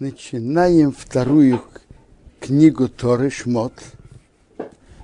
[0.00, 1.60] Начинаем вторую
[2.38, 3.72] книгу Торы Шмот.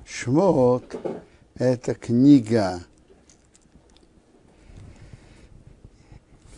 [0.07, 0.85] Шмот–
[1.57, 2.81] это книга,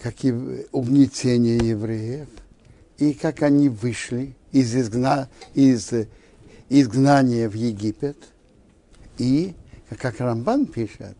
[0.03, 0.35] как и
[0.71, 2.29] угнетение евреев,
[2.99, 5.30] и как они вышли из, изгна...
[5.55, 5.95] из
[6.68, 8.18] изгнания в Египет.
[9.16, 9.55] И,
[9.98, 11.16] как Рамбан пишет,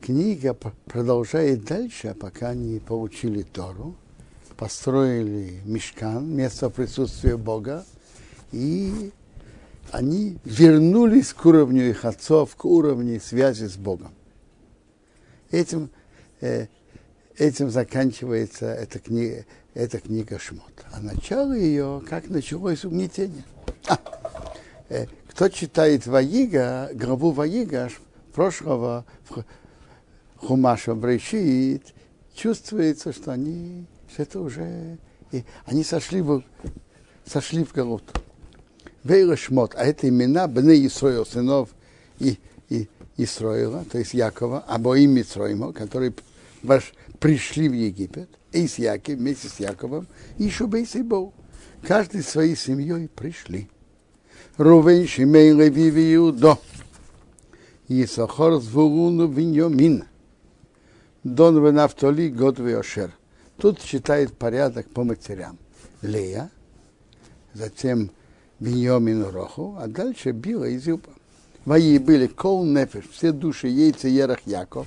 [0.00, 3.96] книга продолжает дальше, пока они получили Тору,
[4.58, 7.86] построили мешкан, место присутствия Бога,
[8.50, 9.12] и
[9.92, 14.12] они вернулись к уровню их отцов, к уровню связи с Богом.
[15.50, 15.90] Этим,
[16.40, 16.66] э,
[17.38, 20.84] этим заканчивается эта книга, эта книга Шмот.
[20.92, 23.44] А начало ее, как началось угнетение.
[23.88, 23.98] А,
[24.88, 27.90] э, кто читает Ваига, главу Ваига
[28.34, 29.06] прошлого
[30.36, 31.94] Хумаша Брешит,
[32.34, 34.98] чувствуется, что они, что это уже,
[35.32, 36.42] и они сошли в,
[37.24, 38.04] сошли в Галут.
[39.04, 41.70] Вейла Шмот, а это имена Бны Исроил, сынов
[42.18, 42.38] и,
[42.68, 46.14] и Исроила, то есть Якова, обоим Митроима, которые
[46.62, 50.06] ваш, пришли в Египет, и с Яков, вместе с Яковом,
[50.38, 51.32] и Шубейс и Бог.
[51.82, 53.68] Каждый своей семьей пришли.
[54.56, 56.58] Рувен, Шимей, Леви, Иудо.
[57.88, 60.04] Исахор, Звулуну, Виньомин.
[61.22, 63.17] Дон Венафтоли, Год Веошер.
[63.58, 65.58] Тут читает порядок по матерям.
[66.00, 66.50] Лея,
[67.54, 68.12] затем
[68.60, 71.10] Беньомин Роху, а дальше Била и Зюба.
[71.64, 74.86] Мои были кол нефеш, все души яйца Ерах Яков,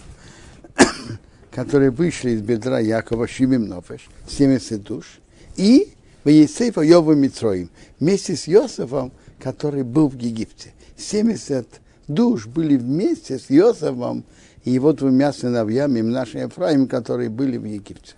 [1.51, 5.19] которые вышли из бедра Якова, Шимим Нофеш, 70 душ,
[5.57, 10.73] и Ваейсейфа Йова Митроим, вместе с Йосифом, который был в Египте.
[10.97, 11.67] 70
[12.07, 14.23] душ были вместе с Йосифом
[14.63, 18.13] и его двумя сыновьями, нашим Ефраим, которые были в Египте.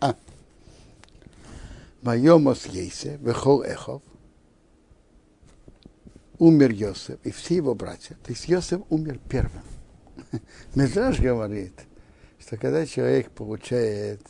[0.00, 0.14] А.
[2.02, 4.02] Майомос Ейсе, Вехол Эхов,
[6.38, 8.16] умер Йосеф и все его братья.
[8.24, 9.62] То есть Йосеф умер первым.
[10.74, 11.74] Медраж говорит,
[12.38, 14.20] что когда человек получает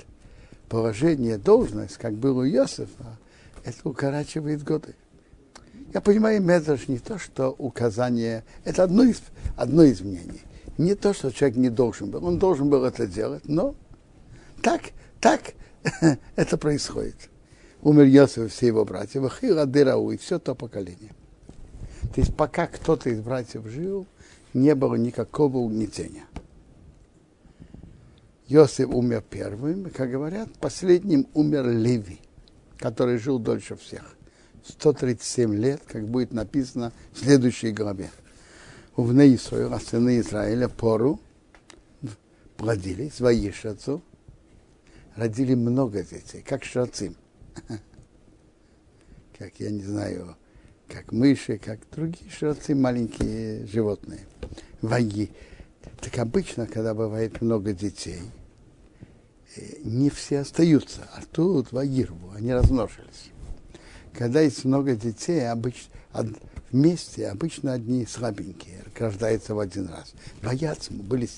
[0.68, 3.18] положение, должность, как был у Йосефа,
[3.64, 4.94] это укорачивает годы.
[5.92, 9.22] Я понимаю, Медраж не то, что указание, это одно из,
[9.56, 10.42] одно из мнений.
[10.78, 13.74] Не то, что человек не должен был, он должен был это делать, но
[14.62, 14.82] так,
[15.20, 15.54] так
[16.36, 17.30] это происходит.
[17.86, 21.12] Умер Йосеф и все его братья, Вахира Дырау и все то поколение.
[22.12, 24.08] То есть пока кто-то из братьев жил,
[24.54, 26.24] не было никакого угнетения.
[28.48, 32.18] Йосиф умер первым, как говорят, последним умер Леви,
[32.76, 34.16] который жил дольше всех.
[34.66, 38.10] 137 лет, как будет написано в следующей главе.
[38.96, 41.20] В Исраила, сыны Израиля, пору
[42.56, 44.02] плодились, воишацу,
[45.14, 47.14] родили много детей, как шрацим.
[49.38, 50.36] Как, я не знаю,
[50.88, 54.20] как мыши, как другие шроцы, маленькие животные.
[54.80, 55.30] Ваги.
[56.00, 58.22] Так обычно, когда бывает много детей,
[59.84, 63.30] не все остаются, а тут вагирву, они размножились.
[64.12, 65.92] Когда есть много детей, обычно,
[66.70, 70.14] вместе обычно одни слабенькие, рождаются в один раз.
[70.42, 71.28] Ваяцму были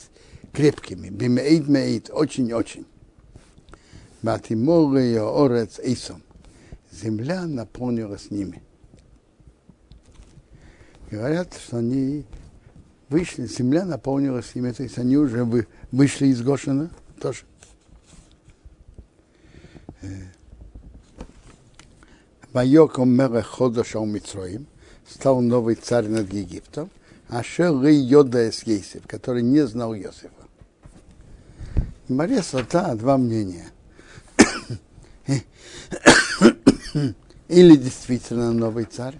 [0.52, 2.86] крепкими, бимеид меид, очень-очень.
[4.22, 6.22] Матиморы и орец эйсом.
[6.90, 8.62] Земля наполнилась ними
[11.10, 12.24] говорят, что они
[13.08, 16.90] вышли, земля наполнилась ими, то есть они уже вы, вышли из Гошина
[17.20, 17.44] тоже.
[22.52, 24.66] Майоком Мере Ходоша Митроим
[25.06, 26.90] стал новый царь над Египтом,
[27.28, 30.32] а Шелы Йода с Ейсев, который не знал Йосифа.
[32.08, 33.68] И Мария Сата два мнения.
[37.48, 39.18] Или действительно новый царь,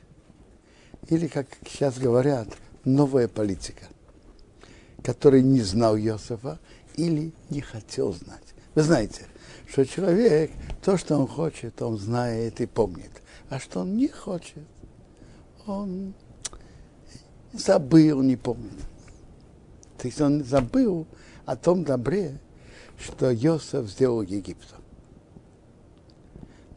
[1.08, 2.48] или, как сейчас говорят,
[2.84, 3.84] новая политика,
[5.02, 6.58] который не знал Иосифа
[6.97, 8.54] или не хотел знать.
[8.74, 9.26] Вы знаете,
[9.68, 10.50] что человек,
[10.82, 13.10] то, что он хочет, он знает и помнит.
[13.48, 14.65] А что он не хочет,
[15.66, 16.15] он
[17.53, 18.78] забыл, не помнит.
[19.98, 21.06] То есть он забыл
[21.47, 22.38] о том добре,
[22.98, 24.74] что Йосиф сделал Египту.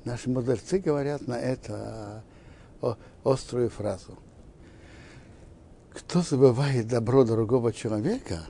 [0.03, 2.24] Наши мудрецы говорят на это
[3.24, 4.18] острую фразу.
[5.94, 8.42] Кто забывает добро другого человека,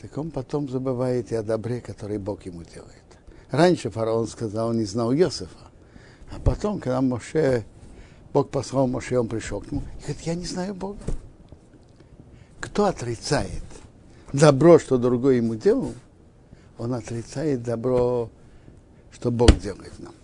[0.00, 3.02] так он потом забывает и о добре, который Бог ему делает.
[3.50, 5.70] Раньше фараон сказал, он не знал Иосифа.
[6.34, 7.64] А потом, когда Моше,
[8.32, 10.98] Бог послал Моше, он пришел к нему и говорит, я не знаю Бога.
[12.58, 13.62] Кто отрицает
[14.32, 15.92] добро, что другой ему делал,
[16.78, 18.30] он отрицает добро,
[19.12, 20.14] что Бог делает нам.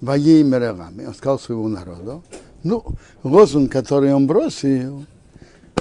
[0.00, 2.22] Воей Мерагами, он сказал своему народу,
[2.62, 2.84] ну,
[3.22, 5.06] лозунг, который он бросил,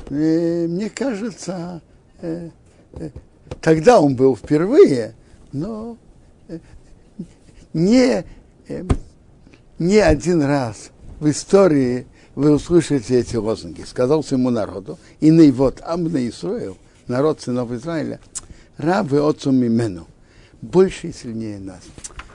[0.09, 1.81] э, мне кажется,
[2.21, 2.49] э,
[2.93, 3.09] э,
[3.61, 5.15] тогда он был впервые,
[5.51, 5.97] но
[7.73, 8.23] не,
[9.79, 13.81] не один раз в истории вы услышите эти лозунги.
[13.81, 16.77] Сказал своему народу, и на вот Амна Исраил,
[17.07, 18.19] народ сынов Израиля,
[18.77, 20.07] рабы отцу Мимену,
[20.61, 21.81] больше и сильнее нас.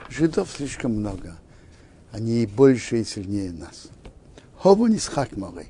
[0.09, 1.37] Жидов слишком много,
[2.11, 3.87] они больше и сильнее нас.
[4.57, 5.67] Хову не схак могли.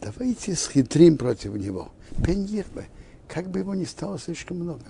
[0.00, 1.90] Давайте схитрим против него.
[2.24, 2.88] Пеньербе,
[3.28, 4.84] как бы его не стало слишком много.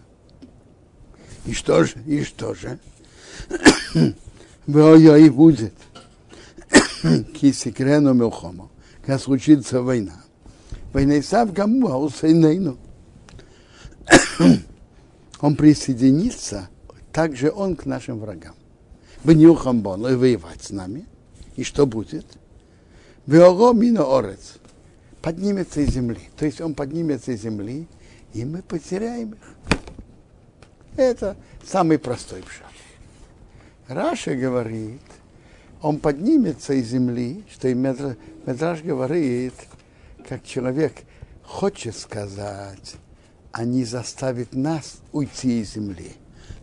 [1.47, 2.79] И что же, и что же?
[4.67, 5.75] и будет.
[7.35, 8.71] Кисикрену Мелхому.
[9.01, 10.23] Когда случится война.
[10.93, 12.77] Война и сам кому, а усейнейну.
[15.41, 16.69] Он присоединится,
[17.13, 18.55] также он к нашим врагам.
[19.25, 21.07] Бнюхамбон, и воевать с нами.
[21.57, 22.27] И что будет?
[23.27, 24.55] Веого мина орец.
[25.21, 26.31] Поднимется из земли.
[26.37, 27.87] То есть он поднимется из земли,
[28.35, 29.79] и мы потеряем их.
[30.97, 32.67] Это самый простой пшат.
[33.89, 35.01] Раша говорит,
[35.81, 39.55] он поднимется из земли, что и Медраж говорит,
[40.29, 40.95] как человек
[41.45, 42.97] хочет сказать,
[43.53, 46.13] а не заставит нас уйти из земли.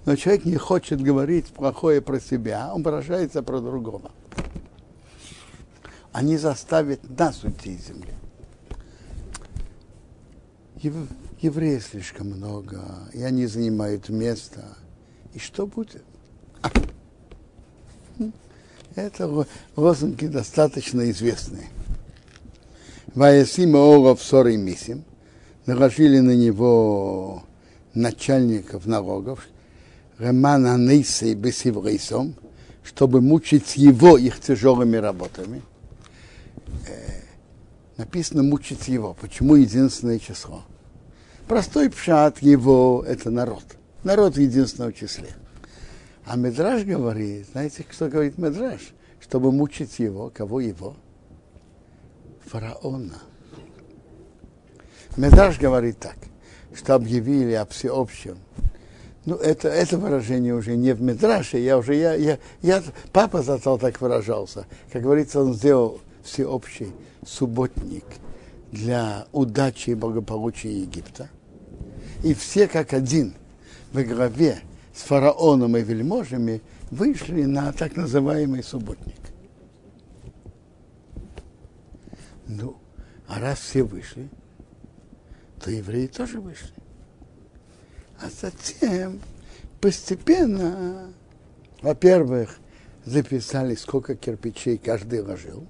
[0.06, 4.12] Но человек не хочет говорить плохое про себя, он выражается про другого.
[6.12, 8.14] Они заставят нас уйти из земли.
[10.78, 10.96] Ев,
[11.42, 12.82] евреев слишком много,
[13.14, 14.66] и они занимают место.
[15.34, 16.04] И что будет?
[18.96, 19.46] Это
[19.76, 21.68] лозунги достаточно известные.
[23.14, 25.04] Ваясима Оров Соры Мисим
[25.66, 27.44] наложили на него
[27.94, 29.48] начальников налогов,
[30.20, 32.36] Ремана Нейсей Бесиврейсом,
[32.84, 35.62] чтобы мучить его их тяжелыми работами.
[36.88, 37.22] Э,
[37.96, 39.14] написано мучить его.
[39.14, 40.64] Почему единственное число?
[41.48, 43.64] Простой пшат его– это народ.
[44.04, 45.30] Народ в единственном числе.
[46.26, 48.82] А Медраж говорит, знаете, что говорит Медраж?
[49.22, 50.96] Чтобы мучить его, кого его?
[52.46, 53.20] Фараона.
[55.16, 56.18] Медраж говорит так,
[56.76, 58.38] что объявили о всеобщем.
[59.26, 62.82] Ну, это, это выражение уже не в Медраше, я уже, я, я, я,
[63.12, 64.66] папа зато так выражался.
[64.92, 66.94] Как говорится, он сделал всеобщий
[67.26, 68.06] субботник
[68.72, 71.30] для удачи и благополучия Египта.
[72.24, 73.34] И все как один
[73.92, 74.62] в главе
[74.94, 76.62] с фараоном и вельможами
[76.92, 79.20] вышли на так называемый субботник.
[82.48, 82.78] Ну,
[83.28, 84.30] а раз все вышли,
[85.62, 86.79] то евреи тоже вышли.
[88.22, 89.22] А затем
[89.80, 91.14] постепенно,
[91.82, 92.58] во-первых,
[93.06, 95.66] записали, сколько кирпичей каждый ложил.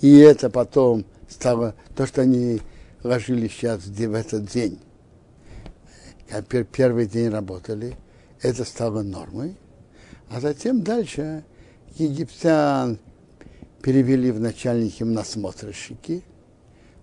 [0.00, 2.60] И это потом стало, то, что они
[3.02, 4.78] ложили сейчас в этот день,
[6.72, 7.96] первый день работали,
[8.40, 9.56] это стало нормой.
[10.30, 11.44] А затем дальше
[11.96, 12.98] египтян
[13.82, 16.22] перевели в начальники насмотрщики,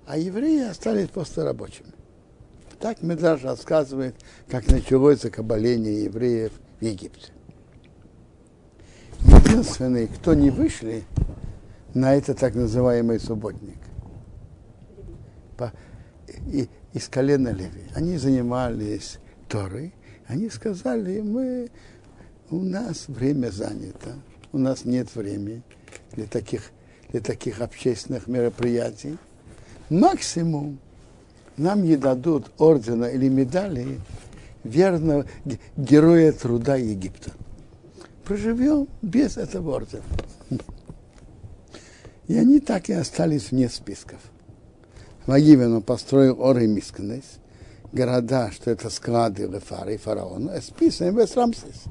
[0.05, 1.91] а евреи остались просто рабочими.
[2.81, 4.16] Так Медраж рассказывает,
[4.50, 7.31] как началось закабаление евреев в Египте.
[9.20, 11.03] Единственные, кто не вышли
[11.94, 13.77] на это так называемый субботник,
[16.48, 17.84] и, из колена Леви.
[17.94, 19.94] Они занимались Торой.
[20.27, 21.70] Они сказали, мы,
[22.50, 24.15] у нас время занято,
[24.53, 25.62] у нас нет времени
[26.13, 26.72] для таких,
[27.12, 29.17] для таких общественных мероприятий.
[29.89, 30.79] Максимум
[31.62, 34.00] нам не дадут ордена или медали
[34.63, 35.25] верного
[35.77, 37.32] героя труда Египта.
[38.25, 40.03] Проживем без этого ордена.
[42.27, 44.20] И они так и остались вне списков.
[45.27, 47.39] Вагивен построил Оры Мискнес,
[47.91, 51.84] города, что это склады Лефара и фараона, с Писами и Рамсес.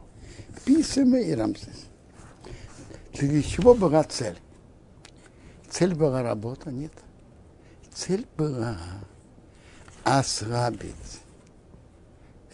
[0.64, 1.86] Писами и Рамсес.
[3.12, 4.36] Для чего была цель?
[5.68, 6.72] Цель была работа?
[6.72, 6.92] Нет.
[7.92, 8.76] Цель была
[10.18, 11.20] ослабить,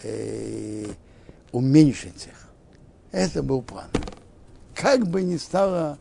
[0.02, 0.86] э,
[1.52, 2.48] уменьшить их.
[3.12, 3.88] Это был план.
[4.75, 5.98] Как бы ни стало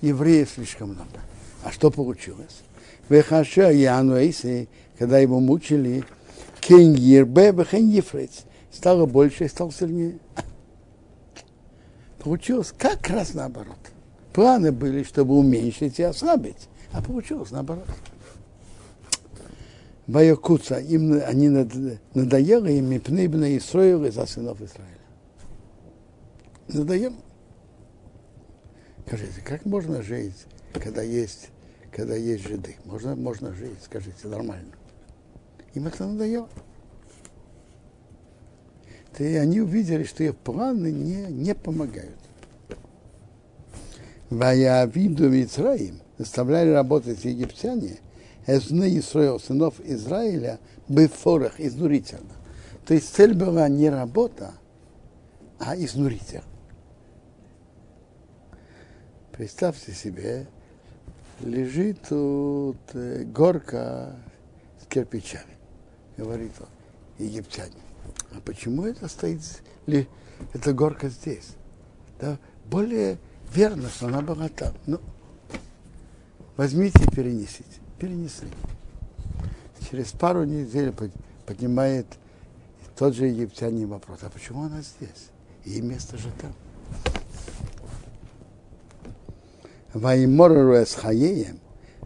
[0.00, 1.20] евреев слишком много.
[1.64, 2.62] А что получилось?
[3.08, 6.04] Вехаша Яну Эйси, когда его мучили,
[6.60, 8.28] Кен Ербе, Бехен
[8.70, 10.18] стало больше и стал сильнее.
[12.18, 13.76] Получилось как раз наоборот.
[14.32, 17.86] Планы были, чтобы уменьшить и ослабить, а получилось наоборот.
[20.06, 24.98] Баякуца, им они надоело им и пныбно и строили за сынов Израиля.
[26.68, 27.16] Надоело.
[29.06, 31.50] Скажите, как можно жить, когда есть,
[31.90, 32.76] когда есть жиды?
[32.84, 34.72] Можно, можно жить, скажите, нормально.
[35.74, 36.48] Им это надоело.
[39.18, 42.18] И они увидели, что их планы не, не помогают.
[44.30, 47.98] Ваявиду Мицраим заставляли работать египтяне,
[48.46, 50.58] Эзны Исраил, сынов Израиля,
[50.88, 52.32] бефорах, изнурительно.
[52.86, 54.52] То есть цель была не работа,
[55.58, 56.42] а изнуритель.
[59.32, 60.46] Представьте себе,
[61.40, 64.14] лежит тут э, горка
[64.80, 65.56] с кирпичами,
[66.16, 66.68] говорит он,
[67.18, 67.72] египтяне.
[68.32, 69.40] А почему это стоит,
[69.86, 70.06] ли,
[70.52, 71.52] эта горка здесь?
[72.20, 73.18] Да, более
[73.52, 74.74] верно, что она была там.
[74.86, 75.00] Ну,
[76.56, 77.80] возьмите и перенесите.
[77.98, 78.48] Перенесли.
[79.90, 80.92] Через пару недель
[81.46, 82.06] поднимает
[82.96, 85.30] тот же египтянин вопрос, а почему она здесь?
[85.64, 86.52] И место же там.
[89.92, 91.60] Ваймору с хаеем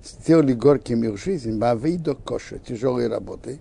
[0.05, 3.61] сделали горьким их жизнь, до коша, тяжелой работы,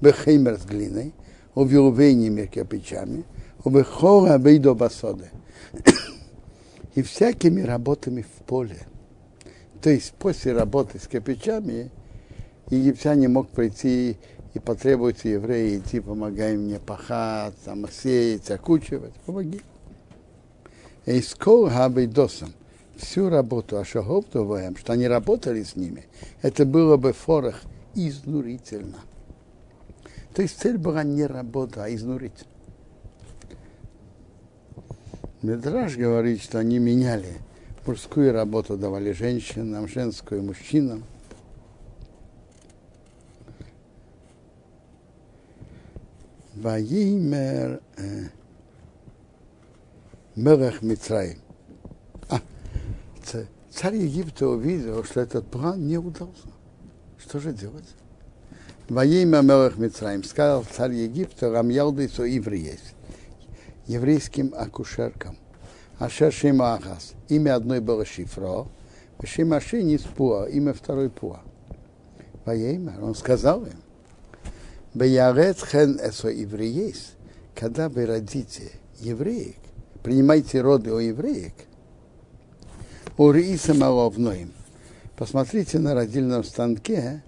[0.00, 1.12] бехеймер с глиной,
[1.54, 3.24] увелувениями кирпичами,
[3.64, 5.30] убехора до басоды.
[6.94, 8.86] И всякими работами в поле.
[9.84, 11.90] То есть после работы с кирпичами
[12.70, 14.16] египтяне мог прийти
[14.54, 19.60] и потребуется евреи идти, помогай мне пахать, там, сеять, окучивать, помоги.
[21.04, 22.54] И скоро хабайдосом
[22.96, 26.06] всю работу Ашаговтоваем, что они работали с ними,
[26.40, 27.60] это было бы в форах
[27.94, 29.00] изнурительно.
[30.34, 32.46] То есть цель была не работа, а изнурить.
[35.42, 37.34] Медраж говорит, что они меняли
[37.86, 41.04] мужскую работу, давали женщинам, женскую мужчинам.
[46.54, 47.80] Ваимер
[50.36, 51.38] Мелех Мицраим.
[52.28, 52.40] А,
[53.70, 56.48] царь Египта увидел, что этот план не удался.
[57.18, 57.88] Что же делать?
[58.88, 62.94] Воимя Мелех Мицраим сказал царь Египта, Рамьялдысу есть
[63.86, 65.36] еврейским акушеркам.
[66.04, 67.14] Ашер Шима Ахас.
[67.28, 68.66] Имя одной было Шифро,
[69.24, 71.40] Шима Шини Пуа, имя второй Пуа.
[72.44, 73.80] Воимя, он сказал им,
[74.92, 77.12] Беярет хен эсо евреес,
[77.54, 79.56] когда вы родите евреек,
[80.02, 81.54] принимайте роды у евреек,
[83.16, 84.52] у Рииса Маловноим,
[85.16, 87.22] посмотрите на родильном станке,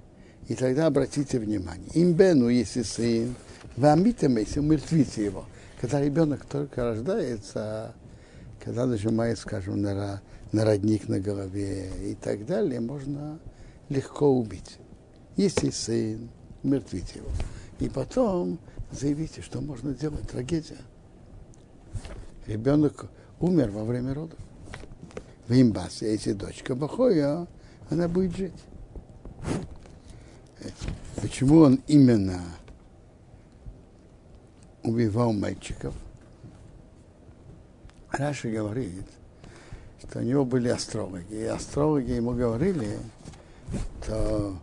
[0.49, 1.89] и тогда обратите внимание.
[1.95, 3.35] Имбену, если сын,
[3.77, 5.47] вамитем, если умертвите его.
[5.81, 7.95] Когда ребенок только рождается,
[8.67, 10.21] когда нажимает, скажем, на,
[10.51, 13.39] на родник на голове и так далее, можно
[13.89, 14.79] легко убить.
[15.37, 16.29] Если сын,
[16.65, 17.29] умертвите его.
[17.79, 18.59] И потом
[18.91, 20.29] заявите, что можно делать.
[20.29, 20.81] Трагедия.
[22.49, 23.09] Ребенок
[23.39, 24.39] умер во время родов.
[25.47, 27.47] В имбасе, если дочка Бахоя,
[27.89, 28.65] она будет жить.
[31.23, 32.43] Почему он именно
[34.83, 35.95] убивал мальчиков?
[38.19, 39.07] Раша говорит,
[40.01, 41.35] что у него были астрологи.
[41.35, 42.99] И астрологи ему говорили,
[44.03, 44.59] что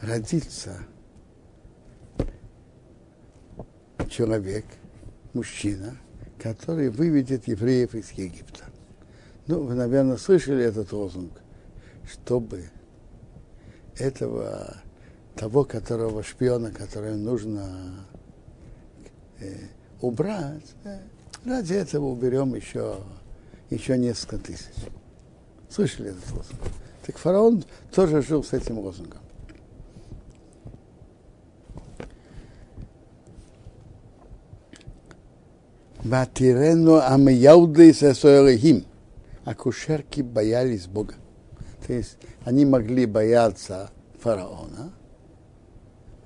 [0.00, 0.78] родится
[4.08, 4.64] человек,
[5.32, 5.96] мужчина,
[6.40, 8.64] который выведет евреев из Египта.
[9.46, 11.32] Ну, вы, наверное, слышали этот лозунг,
[12.10, 12.70] чтобы
[13.98, 14.76] этого
[15.36, 18.06] того, которого шпиона, которого нужно
[19.40, 19.56] э,
[20.00, 20.74] убрать,
[21.44, 22.96] ради этого уберем еще,
[23.70, 24.74] еще несколько тысяч.
[25.68, 26.60] Слышали этот лозунг?
[27.06, 29.20] Так фараон тоже жил с этим лозунгом.
[36.02, 38.84] Ватирену амияуды сесоэлихим.
[39.44, 41.14] Акушерки боялись Бога.
[41.86, 44.92] То есть они могли бояться фараона,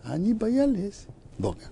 [0.04, 1.06] они боялись
[1.36, 1.62] Бога.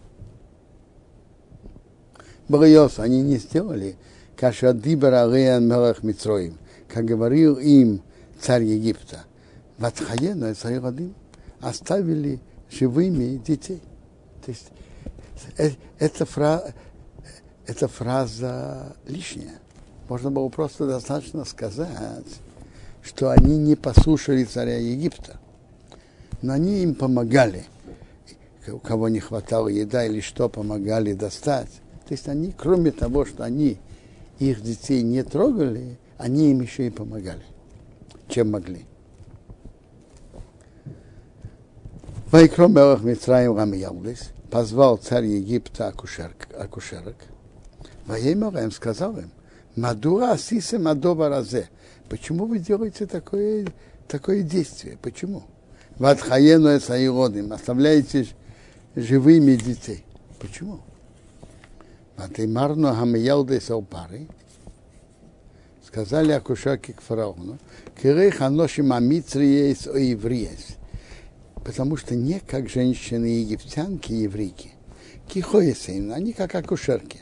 [2.49, 3.97] Богоёс они не сделали,
[4.37, 8.03] кашадибар алеян мелах Митроим, как говорил им
[8.41, 9.25] царь Египта.
[9.79, 11.15] Ватхаена царь Радим
[11.61, 13.83] оставили живыми детей.
[14.45, 14.69] То есть
[15.59, 16.63] э, эта, фра,
[17.67, 19.59] эта фраза лишняя.
[20.09, 21.91] Можно было просто достаточно сказать,
[23.03, 25.39] что они не послушали царя Египта.
[26.43, 27.65] Но они им помогали–
[28.73, 31.71] у кого не хватало еда или что, помогали достать.
[32.07, 33.79] То есть они, кроме того, что они
[34.39, 37.43] их детей не трогали, они им еще и помогали,
[38.29, 38.85] чем могли.
[42.31, 47.17] Вайкром Мелах Митраим Рамиялдис позвал царь Египта акушерок, акушерок.
[48.07, 49.31] Воемер им сказал им,
[49.77, 51.69] Мадура сисе мадова разе.
[52.09, 53.67] Почему вы делаете такое,
[54.09, 54.97] такое действие?
[55.03, 55.43] Почему?
[55.99, 57.53] Ватхаену эсаиродим.
[57.53, 58.27] Оставляете
[58.95, 60.05] живыми детей.
[60.41, 60.81] Почему?
[62.17, 64.27] Матимарно хамиялды салпары.
[65.87, 67.59] Сказали акушаки к фараону.
[68.01, 70.77] Кирей ханошим амитриес о евреес.
[71.65, 74.73] Потому что не как женщины египтянки, еврейки.
[75.29, 77.21] Кихоесейн, они как акушерки.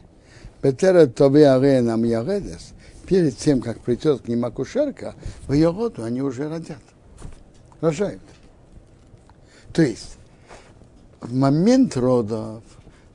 [0.63, 2.73] Бетера тобе арена мьяредес.
[3.07, 5.15] Перед тем, как придет к ним акушерка,
[5.47, 6.83] в ее роду они уже родят.
[7.81, 8.23] Рожают.
[9.73, 10.17] То есть,
[11.21, 12.63] в момент родов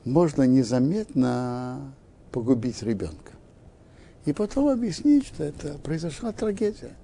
[0.04, 1.94] можно незаметно
[2.32, 3.32] погубить ребенка.
[4.24, 6.94] И потом объяснить, что это произошла трагедия.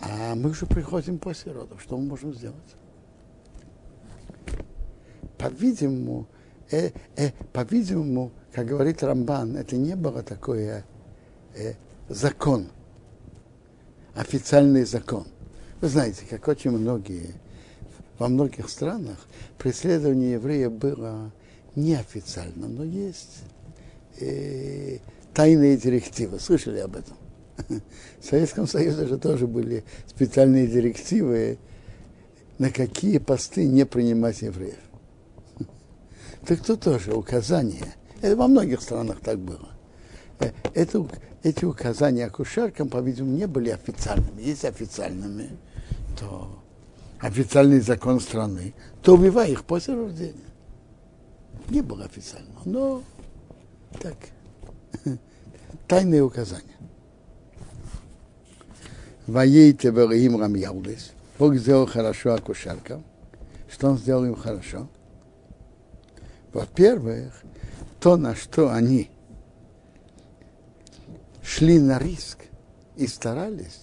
[0.00, 1.80] А мы уже приходим после родов.
[1.82, 2.56] Что мы можем сделать?
[5.38, 6.26] По-видимому,
[6.70, 10.84] э, э, по-видимому, как говорит Рамбан, это не было такое
[11.54, 11.74] э,
[12.08, 12.68] закон,
[14.14, 15.26] официальный закон.
[15.80, 17.34] Вы знаете, как очень многие,
[18.22, 19.18] во многих странах
[19.58, 21.32] преследование еврея было
[21.74, 23.42] неофициально, но есть
[24.20, 24.98] э,
[25.34, 26.38] тайные директивы.
[26.38, 27.16] Слышали об этом?
[28.20, 31.58] В Советском Союзе же тоже были специальные директивы,
[32.58, 34.78] на какие посты не принимать евреев.
[36.46, 37.92] Так тут тоже указания.
[38.20, 39.70] Это во многих странах так было.
[40.38, 41.04] Э, это,
[41.42, 44.40] эти указания акушеркам, по-видимому, не были официальными.
[44.40, 45.50] Есть официальными,
[46.16, 46.61] то
[47.22, 50.50] официальный закон страны, то убивай их после рождения.
[51.70, 53.02] Не было официально, но
[54.00, 54.16] так,
[55.88, 56.76] тайные указания.
[59.26, 61.12] Воейте Берахим Рамьяудес.
[61.38, 63.04] Бог сделал хорошо акушеркам.
[63.70, 64.88] Что он сделал им хорошо?
[66.52, 67.40] Во-первых,
[68.00, 69.10] то, на что они
[71.42, 72.38] шли на риск
[72.96, 73.82] и старались,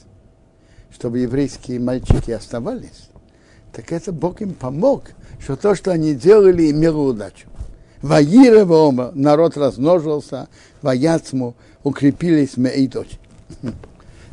[0.92, 3.10] чтобы еврейские мальчики оставались,
[3.74, 5.04] так это Бог им помог,
[5.40, 7.48] что то, что они делали, имело удачу.
[8.02, 10.48] Ваира Вома, народ размножился,
[10.82, 13.20] Ваяцму, укрепились мы и дочь.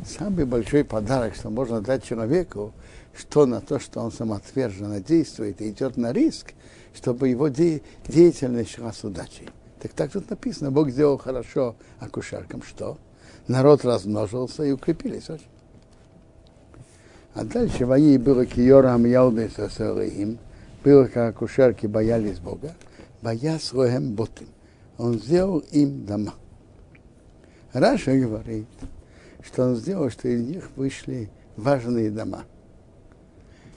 [0.05, 2.73] Самый большой подарок, что можно дать человеку,
[3.17, 6.53] что на то, что он самоотверженно действует и идет на риск,
[6.95, 9.49] чтобы его де- деятельность шла с удачей.
[9.81, 12.97] Так так тут написано, Бог сделал хорошо акушеркам, что
[13.47, 15.45] народ размножился и укрепились очень.
[17.37, 20.39] А дальше вои было киорам ялды им,
[20.83, 22.73] было как акушерки боялись Бога,
[23.21, 24.47] боясь лоhem ботим.
[24.97, 26.33] Он сделал им дома.
[27.73, 28.65] Раша говорит,
[29.43, 32.45] что он сделал, что из них вышли важные дома.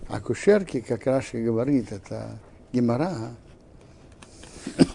[0.09, 2.39] Акушерки, как Раша говорит, это
[2.73, 3.15] Гемора,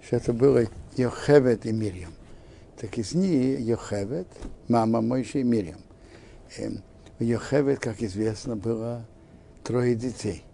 [0.00, 0.64] что это было
[0.98, 2.12] Йохевет и Мирьям.
[2.80, 4.28] Так из них Йохевет,
[4.68, 5.80] мама Мойши и Мирьям.
[7.20, 9.06] У Йохевет, как известно, было
[9.64, 10.44] трое детей.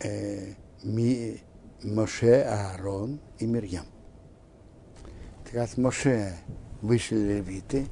[0.00, 1.40] Э, Ми,
[1.82, 3.86] Моше, Аарон и Мирьям.
[5.44, 6.34] Так от Моше
[6.82, 7.86] вышли левиты,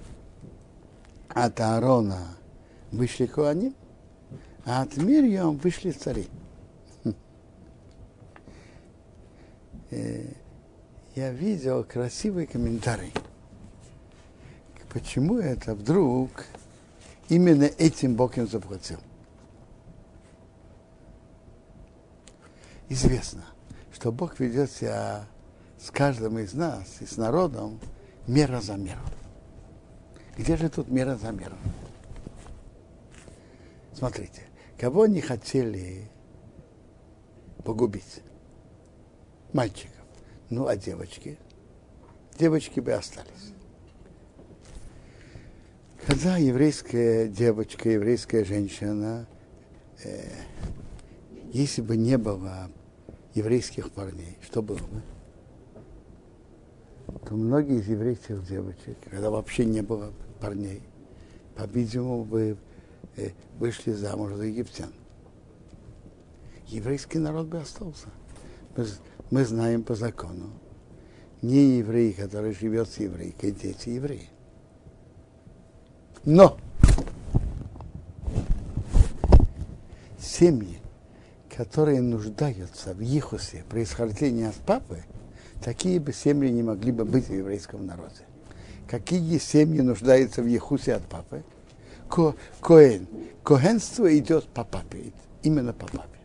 [1.28, 2.36] от Аарона
[2.92, 3.74] вышли Коаним,
[4.64, 6.28] а от Мирьям вышли цари.
[11.14, 13.12] Я видел красивый комментарий.
[14.92, 16.46] Почему это вдруг
[17.28, 18.98] именно этим Бог им заплатил?
[22.88, 23.44] Известно,
[23.92, 25.26] что Бог ведет себя
[25.78, 27.80] с каждым из нас и с народом
[28.26, 29.02] мера за меру.
[30.36, 31.56] Где же тут мера за меру?
[33.94, 34.42] Смотрите,
[34.78, 36.08] кого они хотели
[37.64, 38.22] погубить?
[39.54, 39.92] Мальчиков.
[40.50, 41.38] Ну, а девочки?
[42.36, 43.54] Девочки бы остались.
[46.04, 49.28] Когда еврейская девочка, еврейская женщина,
[50.02, 50.28] э,
[51.52, 52.68] если бы не было
[53.34, 55.02] еврейских парней, что было бы?
[57.24, 60.82] То многие из еврейских девочек, когда вообще не было парней,
[61.54, 62.56] по-видимому, бы
[63.16, 64.92] э, вышли замуж за египтян.
[66.66, 68.08] Еврейский народ бы остался.
[69.30, 70.50] Мы, знаем по закону.
[71.42, 74.28] Не еврей, который живет с еврейкой, дети евреи.
[76.24, 76.56] Но
[80.18, 80.78] семьи,
[81.54, 85.04] которые нуждаются в Ихусе, происхождении от папы,
[85.62, 88.24] такие бы семьи не могли бы быть в еврейском народе.
[88.88, 91.42] Какие семьи нуждаются в Ехусе от папы?
[92.08, 93.06] Ко, коэн.
[93.42, 95.12] Коэнство идет по папе.
[95.42, 96.18] именно по папе.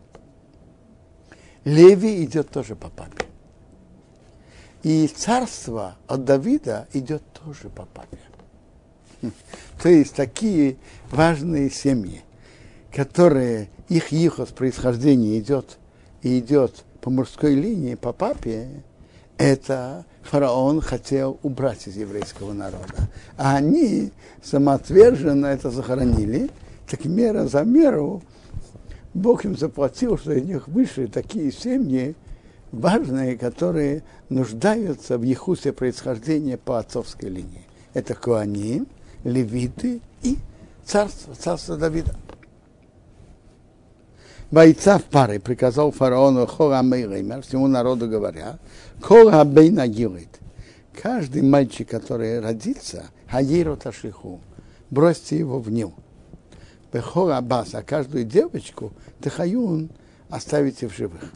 [1.64, 3.26] Леви идет тоже по папе.
[4.82, 8.18] И царство от Давида идет тоже по папе.
[9.82, 10.76] То есть такие
[11.10, 12.22] важные семьи,
[12.92, 15.78] которые их ихос происхождение идет
[16.22, 18.82] и идет по мужской линии, по папе,
[19.36, 23.08] это фараон хотел убрать из еврейского народа.
[23.36, 26.50] А они самоотверженно это захоронили.
[26.88, 28.22] Так мера за меру
[29.14, 32.14] Бог им заплатил, что из них вышли такие семьи
[32.70, 37.66] важные, которые нуждаются в Ехусе происхождения по отцовской линии.
[37.94, 38.84] Это Куани,
[39.24, 40.38] Левиты и
[40.84, 42.14] царство, царство Давида.
[44.50, 48.58] Бойца в пары приказал фараону Хора Мейреймер, всему народу говоря,
[49.00, 50.40] Кора Бейна Гилит.
[51.00, 54.40] Каждый мальчик, который родится, Хаиру Ташлиху,
[54.90, 55.94] бросьте его в Нил.
[56.92, 59.90] Бехора Абас, а каждую девочку Техаюн
[60.28, 61.32] оставите в живых.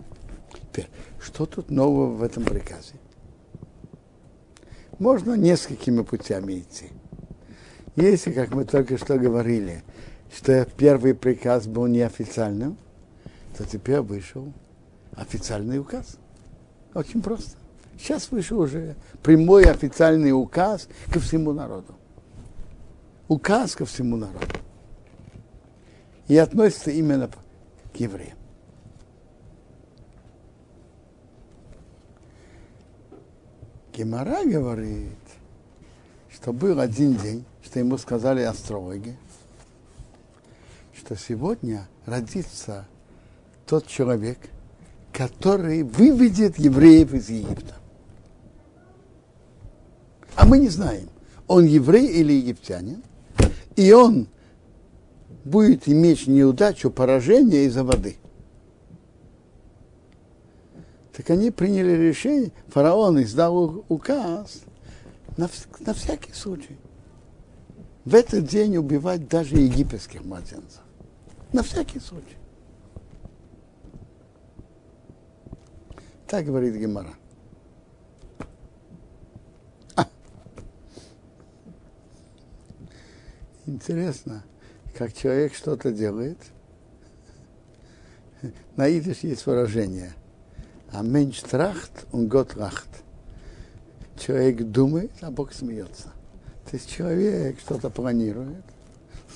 [0.52, 0.88] Теперь,
[1.20, 2.94] что тут нового в этом приказе?
[4.98, 6.90] Можно несколькими путями идти.
[7.96, 9.82] Если, как мы только что говорили,
[10.34, 12.76] что первый приказ был неофициальным,
[13.56, 14.52] то теперь вышел
[15.14, 16.18] официальный указ.
[16.94, 17.56] Очень просто.
[17.96, 21.94] Сейчас вышел уже прямой официальный указ ко всему народу.
[23.28, 24.63] Указ ко всему народу.
[26.28, 27.30] И относится именно
[27.92, 28.36] к евреям.
[33.92, 35.18] Гемора говорит,
[36.32, 39.16] что был один день, что ему сказали астрологи,
[40.96, 42.86] что сегодня родится
[43.66, 44.38] тот человек,
[45.12, 47.76] который выведет евреев из Египта.
[50.34, 51.08] А мы не знаем,
[51.46, 53.02] он еврей или египтянин,
[53.76, 54.26] и он
[55.44, 58.16] будет иметь неудачу, поражение из-за воды.
[61.12, 64.62] Так они приняли решение, фараон издал указ
[65.36, 65.48] на,
[65.80, 66.76] на всякий случай.
[68.04, 70.82] В этот день убивать даже египетских младенцев.
[71.52, 72.36] На всякий случай.
[76.26, 77.14] Так говорит Гемора.
[79.94, 80.06] А.
[83.66, 84.42] Интересно,
[84.96, 86.38] как человек что-то делает.
[88.76, 90.12] На идиш есть выражение.
[90.92, 92.88] А меньш трахт, он год рахт.
[94.18, 96.12] Человек думает, а Бог смеется.
[96.70, 98.64] То есть человек что-то планирует,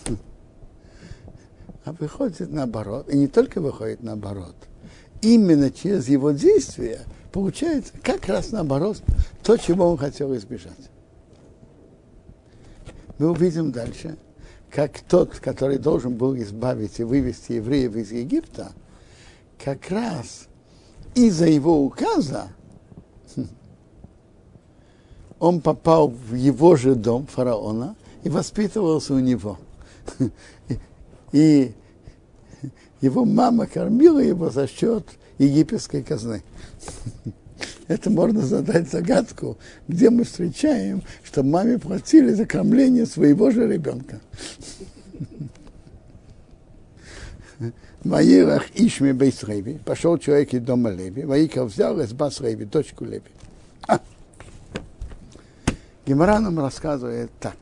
[1.84, 3.08] а выходит наоборот.
[3.08, 4.54] И не только выходит наоборот–
[5.22, 7.00] именно через его действия
[7.32, 9.02] получается как раз наоборот
[9.42, 10.90] то, чего он хотел избежать.
[13.18, 14.16] Мы увидим дальше,
[14.70, 18.72] как тот, который должен был избавить и вывести евреев из Египта,
[19.62, 20.48] как раз
[21.14, 22.48] из-за его указа
[25.38, 29.58] он попал в его же дом фараона и воспитывался у него.
[31.32, 31.74] И
[33.02, 36.42] его мама кормила его за счет египетской казны.
[37.88, 39.56] Это можно задать загадку,
[39.88, 44.20] где мы встречаем, что маме платили за кормление своего же ребенка.
[48.04, 53.22] Ваирах Ишми Бейсреви, пошел человек из дома Леви, Ваикар взял из Басреви, дочку Леви.
[53.88, 54.00] А.
[56.06, 57.56] Гемора нам рассказывает так,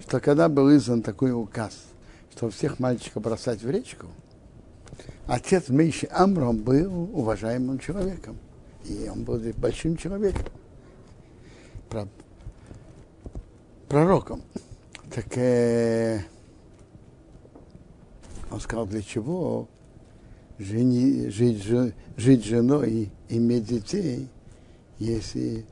[0.00, 1.78] что когда был издан такой указ,
[2.34, 4.06] что всех мальчиков бросать в речку,
[5.26, 8.38] Отец Мейши Амрам был уважаемым человеком.
[8.88, 10.46] И он был большим человеком.
[13.88, 14.42] Пророком.
[15.14, 16.20] Так э,
[18.50, 19.68] он сказал, для чего
[20.58, 21.64] жени, жить,
[22.16, 24.28] жить женой и иметь детей,
[24.98, 25.64] если,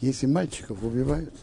[0.00, 1.34] если мальчиков убивают.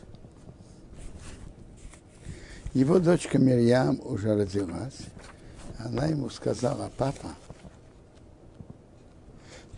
[2.73, 4.99] Его дочка Мирьям уже родилась,
[5.79, 7.29] она ему сказала, папа,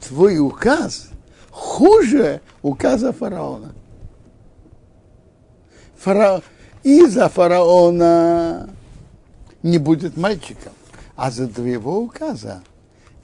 [0.01, 1.09] твой указ
[1.49, 3.73] хуже указа фараона.
[5.97, 6.41] Фара...
[6.83, 8.67] Из-за фараона
[9.61, 10.73] не будет мальчиков,
[11.15, 12.63] а за твоего указа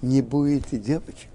[0.04, 1.30] не будет и девочек.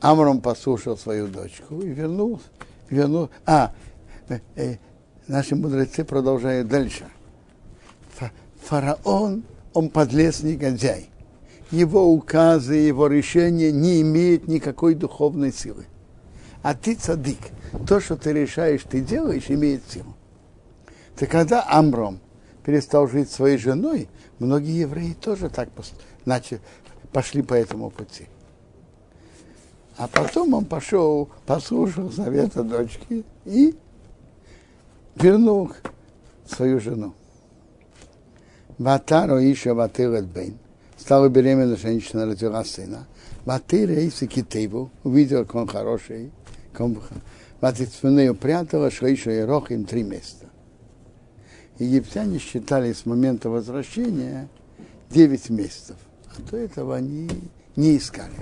[0.00, 2.46] Амром послушал свою дочку и вернулся.
[2.88, 3.72] Вернул, а,
[4.28, 4.76] э, э,
[5.26, 7.06] наши мудрецы продолжают дальше.
[8.64, 11.10] Фараон, он подлец негодяй.
[11.70, 15.86] Его указы, его решения не имеют никакой духовной силы.
[16.62, 17.38] А ты цадык.
[17.86, 20.16] То, что ты решаешь, ты делаешь, имеет силу.
[21.16, 22.20] Так когда Амром
[22.64, 25.68] перестал жить своей женой, многие евреи тоже так
[26.24, 26.60] начали,
[27.12, 28.26] пошли по этому пути.
[29.96, 33.76] А потом он пошел, послушал совета дочки и
[35.14, 35.72] вернул
[36.46, 37.14] свою жену.
[38.80, 40.56] Ватаро еще ватырет бейн.
[40.96, 43.06] Стала беременна женщина, родила сына.
[43.44, 46.32] Ватыра Иса Китейбу, увидела, как он хороший.
[47.60, 50.46] Ватицпенею прятала, что еще и рох им три месяца.
[51.78, 54.48] Египтяне считали с момента возвращения
[55.10, 55.96] 9 месяцев.
[56.34, 57.28] А до этого они
[57.76, 58.32] не искали.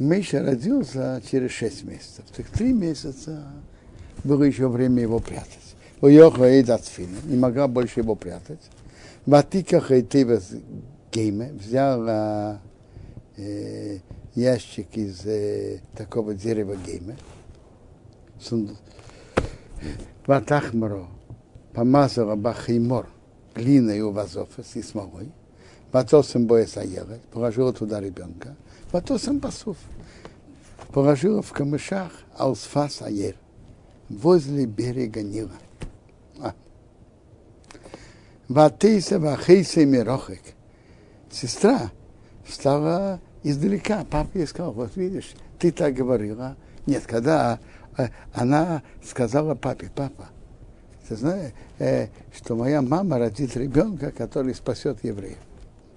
[0.00, 2.24] Миша родился через 6 месяцев.
[2.36, 3.46] Так 3 месяца
[4.24, 5.76] было еще время его прятать.
[6.00, 6.64] Уехала и
[7.26, 8.58] не могла больше его прятать.
[9.26, 10.38] Ватика Хайтева
[11.10, 12.60] Гейме взяла
[13.38, 14.00] э,
[14.34, 17.16] ящик из э, такого дерева Гейме.
[20.26, 21.08] Ватахмаро
[21.72, 23.08] помазала бахимор
[23.54, 25.32] глиной у вазофа и смолой.
[25.90, 28.56] Ватосом боец аелет, положила туда ребенка.
[28.92, 29.78] Ватосом пасув.
[30.92, 33.36] Положила в камышах алсфас аер
[34.10, 35.52] возле берега Нила.
[38.48, 40.42] Ватейса вахейса мирохек.
[41.30, 41.90] Сестра
[42.46, 44.04] стала издалека.
[44.10, 46.56] Папа ей сказал, вот видишь, ты так говорила.
[46.86, 47.58] Нет, когда
[47.96, 50.28] э, она сказала папе, папа,
[51.08, 55.38] ты знаешь, э, что моя мама родит ребенка, который спасет евреев.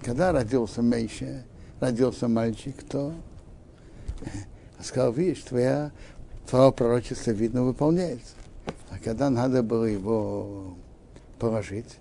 [0.01, 1.43] Когда родился Мейша,
[1.81, 3.13] родился мальчик, то
[4.21, 4.27] э,
[4.81, 5.91] сказал, видишь, твоя,
[6.49, 8.35] твое пророчество, видно, выполняется.
[8.89, 10.75] А когда надо было его
[11.39, 11.97] положить,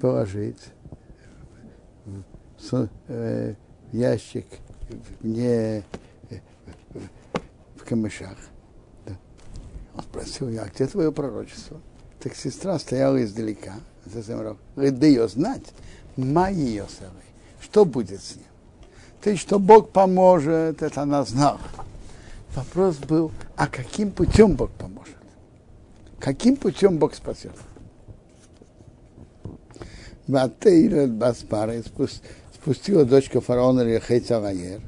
[0.00, 0.60] положить
[2.58, 3.54] в э,
[3.92, 4.46] ящик
[5.20, 5.82] не
[7.76, 8.36] в камышах.
[9.94, 11.80] Он спросил, я, где твое пророчество?
[12.20, 13.74] Так сестра стояла издалека,
[14.74, 15.72] говорит, да ее знать,
[16.16, 16.86] ма ее
[17.60, 18.44] что будет с ним?
[19.24, 21.60] Есть, что Бог поможет, это она знала.
[22.54, 25.16] Вопрос был, а каким путем Бог поможет?
[26.18, 27.52] Каким путем Бог спасет?
[30.30, 31.74] Ватейрет Баспара
[32.54, 34.80] спустила дочка фараона Рехейца Ваер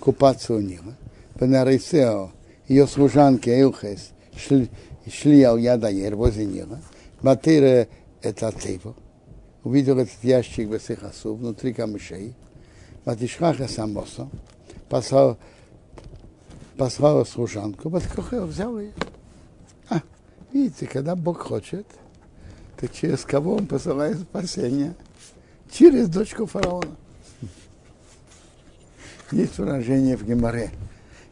[0.00, 0.96] купаться у Нила.
[1.38, 2.30] Пенарисео,
[2.66, 4.70] ее служанки Эйлхес шли,
[5.06, 6.80] шли ал Ядаер возле Нила.
[7.20, 7.88] Ватейра
[8.22, 8.94] это Тейво.
[9.64, 12.34] Увидел этот ящик Бесихасу внутри камышей.
[13.04, 14.30] Ватишхаха Самоса.
[14.88, 15.36] Послал,
[16.78, 17.90] послала служанку.
[17.90, 18.94] Баткохел взял ее.
[19.90, 20.00] А,
[20.52, 21.86] видите, когда Бог хочет–
[22.78, 24.94] так через кого он посылает спасение?
[25.70, 26.96] Через дочку фараона.
[29.32, 30.70] Есть выражение в Геморе.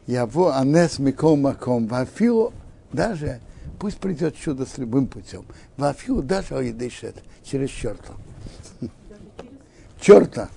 [0.07, 1.87] Яво анес миком маком.
[1.87, 2.53] Вафилу
[2.91, 3.39] даже,
[3.79, 5.45] пусть придет чудо с любым путем.
[5.77, 8.13] Вафилу даже оедышет через черта.
[9.99, 10.49] Черта.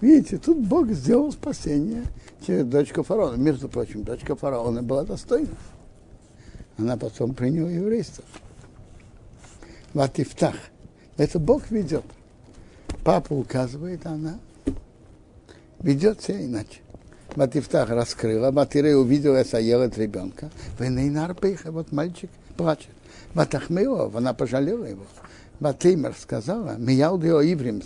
[0.00, 2.04] Видите, тут Бог сделал спасение
[2.46, 3.36] через дочку фараона.
[3.36, 5.48] Между прочим, дочка фараона была достойна.
[6.78, 8.24] Она потом приняла еврейство.
[9.94, 10.56] Ватифтах.
[11.16, 12.04] Это Бог ведет.
[13.04, 14.38] Папа указывает, она
[15.80, 16.80] ведет себя иначе.
[17.34, 20.50] Ватифтах раскрыла, Батире увидела Саелет ребенка.
[20.78, 22.90] Венейнар пейха, вот мальчик плачет.
[23.34, 25.04] Ватахмеов, она пожалела его.
[25.60, 27.82] Батимер сказала, Мияудио Иврим,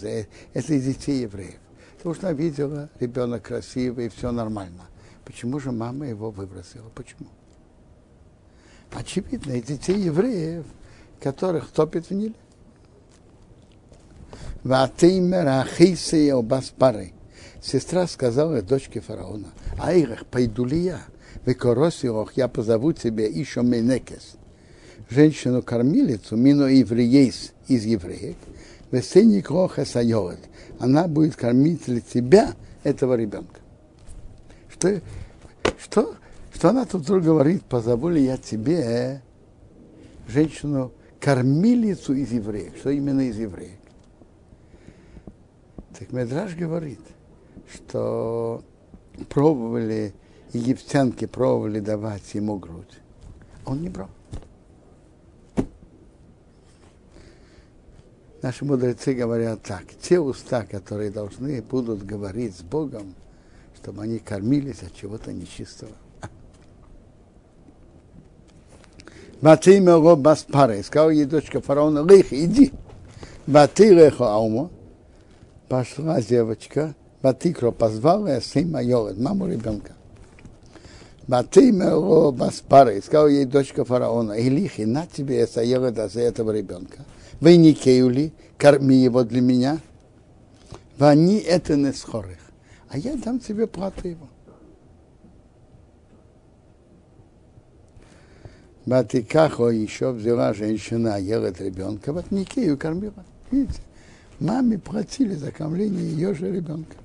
[0.53, 1.59] это из детей евреев.
[1.97, 4.83] Потому что она видела, ребенок красивый, и все нормально.
[5.25, 6.89] Почему же мама его выбросила?
[6.95, 7.29] Почему?
[8.93, 10.65] Очевидно, из детей евреев
[11.23, 12.35] которых топит в Ниле.
[14.65, 17.13] Ватеймер Ахейсея Баспары.
[17.63, 21.01] Сестра сказала дочке фараона, Айрах, пойду ли я?
[21.47, 24.35] Векоросиох, я позову тебе еще Менекес.
[25.09, 28.37] Женщину-кормилицу, мину евреейс из евреек,
[28.91, 30.41] весенник роха сайорет.
[30.79, 33.61] Она будет кормить для тебя этого ребенка.
[34.69, 35.01] Что,
[35.79, 36.15] что,
[36.53, 39.23] что она тут вдруг говорит, позову ли я тебе
[40.27, 42.77] женщину кормилицу из евреев.
[42.77, 43.79] Что именно из евреев?
[45.97, 46.99] Так Медраж говорит,
[47.73, 48.65] что
[49.29, 50.15] пробовали,
[50.53, 52.99] египтянки пробовали давать ему грудь.
[53.65, 54.11] Он не брал.
[58.43, 63.15] Наши мудрецы говорят так, те уста, которые должны будут говорить с Богом,
[63.77, 65.93] чтобы они кормились от чего-то нечистого.
[69.43, 70.83] Ватиме го баспаре.
[70.83, 72.73] Сказал ей дочка фараона, лих, иди.
[73.47, 74.71] Ватирехо аумо.
[75.69, 79.93] Пошла девочка, Ватикро позвала сын майорет, маму ребенка.
[81.27, 87.05] Батимеро Баспары, сказал ей дочка фараона, Илихи, на тебе Саева за этого ребенка.
[87.41, 89.79] Вы не кеюли, корми его для меня.
[90.99, 92.39] Вани это не схорых.
[92.89, 94.29] А я дам тебе плату его.
[98.85, 103.25] Батикахо еще взяла женщина, ела ребенка, вот Никею кормила.
[103.51, 103.81] Видите,
[104.41, 106.97] маме платили за кормление ее же ребенка.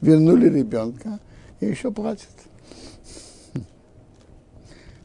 [0.00, 1.18] Вернули ребенка
[1.60, 2.28] и еще платят.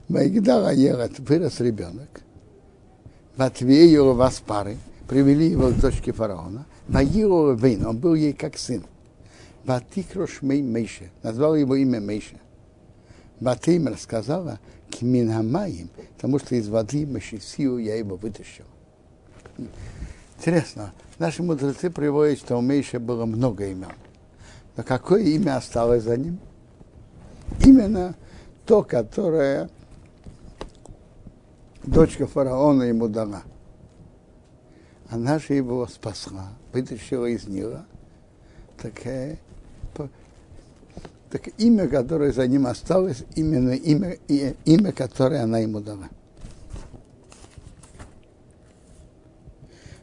[0.07, 2.21] Байгдара ехать, вырос ребенок.
[3.35, 6.65] В Атвею вас пары, привели его к дочке фараона.
[6.87, 8.83] Ваиру Вейн, он был ей как сын.
[9.65, 12.37] Ватикрош Мей Мейше, назвал его имя Мейше.
[13.39, 14.59] Батим рассказала,
[14.91, 18.65] Кимин Хамаим, потому что из воды Машисию я его вытащил.
[20.37, 23.93] Интересно, наши мудрецы приводят, что у Мейша было много имен.
[24.75, 26.39] Но какое имя осталось за ним?
[27.65, 28.15] Именно
[28.65, 29.69] то, которое
[31.83, 33.43] дочка фараона ему дала.
[35.09, 37.85] Она же его спасла, вытащила из Нила.
[38.81, 39.37] Так, э,
[41.31, 44.17] так имя, которое за ним осталось, именно имя,
[44.65, 46.09] имя, которое она ему дала.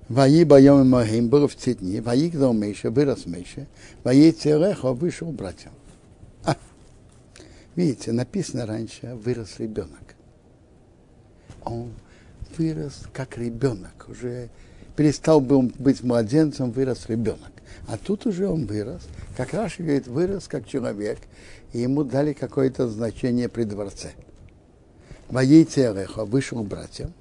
[0.08, 3.66] Ваи боем Махим был в те дни, Ваи гдал Мейша, вырос Мейша,
[4.04, 5.74] Ваи Церехо вышел братьям.
[6.44, 6.56] А,
[7.76, 10.16] видите, написано раньше, вырос ребенок.
[11.62, 11.92] Он
[12.56, 14.48] вырос как ребенок, уже
[14.96, 17.52] перестал быть младенцем, вырос ребенок.
[17.88, 19.02] А тут уже он вырос,
[19.34, 21.18] как Раши говорит, вырос как человек,
[21.72, 24.12] и ему дали какое-то значение при дворце.
[25.30, 27.12] Ваей Церехо вышел братьям,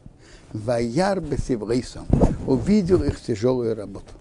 [0.52, 2.06] Ваяр Бесиврейсом
[2.46, 4.14] увидел их тяжелую работу.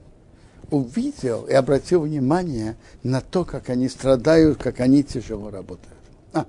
[0.70, 5.96] Увидел и обратил внимание на то, как они страдают, как они тяжело работают.
[6.32, 6.46] А.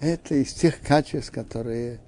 [0.00, 2.00] Это из тех качеств, которые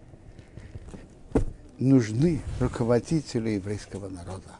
[1.79, 4.60] нужны руководителю еврейского народа.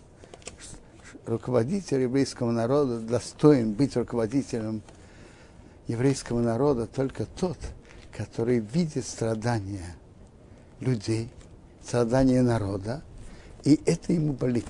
[1.27, 4.83] Руководитель еврейского народа достоин быть руководителем
[5.87, 7.59] еврейского народа только тот,
[8.17, 9.97] который видит страдания
[10.81, 11.31] людей,
[11.83, 13.03] страдания народа,
[13.65, 14.67] и это ему болит.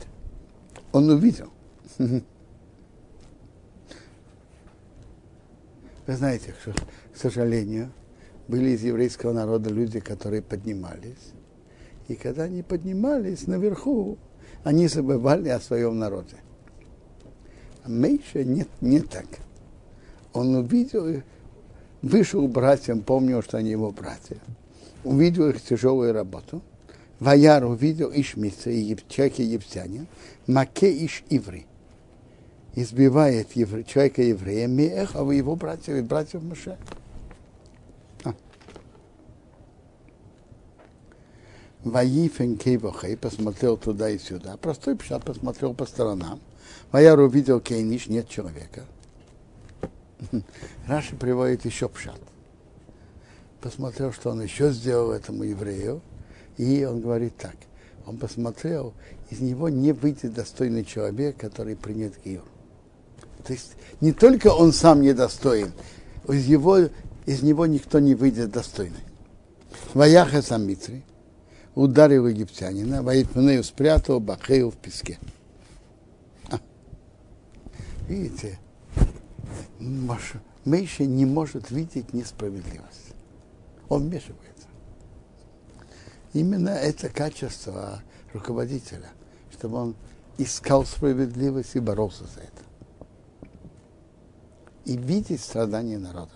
[0.93, 1.51] Он увидел.
[1.99, 2.23] Вы
[6.07, 7.93] знаете, что, к сожалению,
[8.49, 11.33] были из еврейского народа люди, которые поднимались.
[12.09, 14.19] И когда они поднимались наверху,
[14.64, 16.37] они забывали о своем народе.
[17.85, 19.27] А Мейша нет, не так.
[20.33, 21.23] Он увидел,
[22.03, 24.37] вышел братьям, помнил, что они его братья
[25.05, 26.62] увидел их тяжелую работу.
[27.18, 28.70] Ваяр увидел Ишмица,
[29.09, 30.07] человек египтянин,
[30.46, 31.66] Маке Иш Иври.
[32.75, 36.79] Избивает евре, человека еврея, Меэх, а его братьев и братьев Маше.
[41.85, 44.57] Ваифен Кейвохей посмотрел туда и сюда.
[44.57, 46.40] Простой пшат посмотрел по сторонам.
[46.93, 48.85] Ваяр увидел Кейниш, нет человека.
[50.87, 52.21] Раши приводит еще пшат
[53.61, 56.01] посмотрел, что он еще сделал этому еврею,
[56.57, 57.55] и он говорит так.
[58.07, 58.95] Он посмотрел,
[59.31, 62.45] из него не выйдет достойный человек, который принят Гиюр.
[63.45, 65.73] То есть не только он сам недостоин,
[66.29, 66.79] из, его,
[67.27, 69.05] из него никто не выйдет достойный.
[69.95, 71.05] Ваяха Самитри
[71.75, 75.19] ударил египтянина, Ваитманею спрятал Бахею в песке.
[76.51, 76.59] А.
[78.09, 78.59] Видите,
[80.65, 83.15] Мейша не может видеть несправедливость
[83.91, 84.69] он вмешивается.
[86.33, 88.03] Именно это качество
[88.33, 89.11] руководителя,
[89.51, 89.97] чтобы он
[90.39, 92.63] искал справедливость и боролся за это.
[94.87, 96.31] И видеть страдания народа.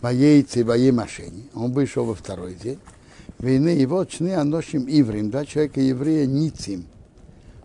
[0.00, 1.44] Воей машине.
[1.54, 2.78] Он вышел во второй день.
[3.38, 6.84] Войны его чны аношим иврим, два человека еврея ницим,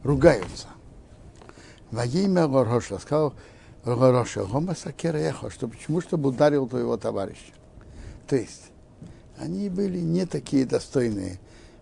[0.03, 0.67] ругаются.
[1.91, 3.33] Воейма Горгоша сказал,
[3.83, 7.53] Роша, Гомасакера Эхо, что почему, чтобы ударил твоего товарища.
[8.27, 8.71] То есть,
[9.37, 11.39] они были не такие достойные.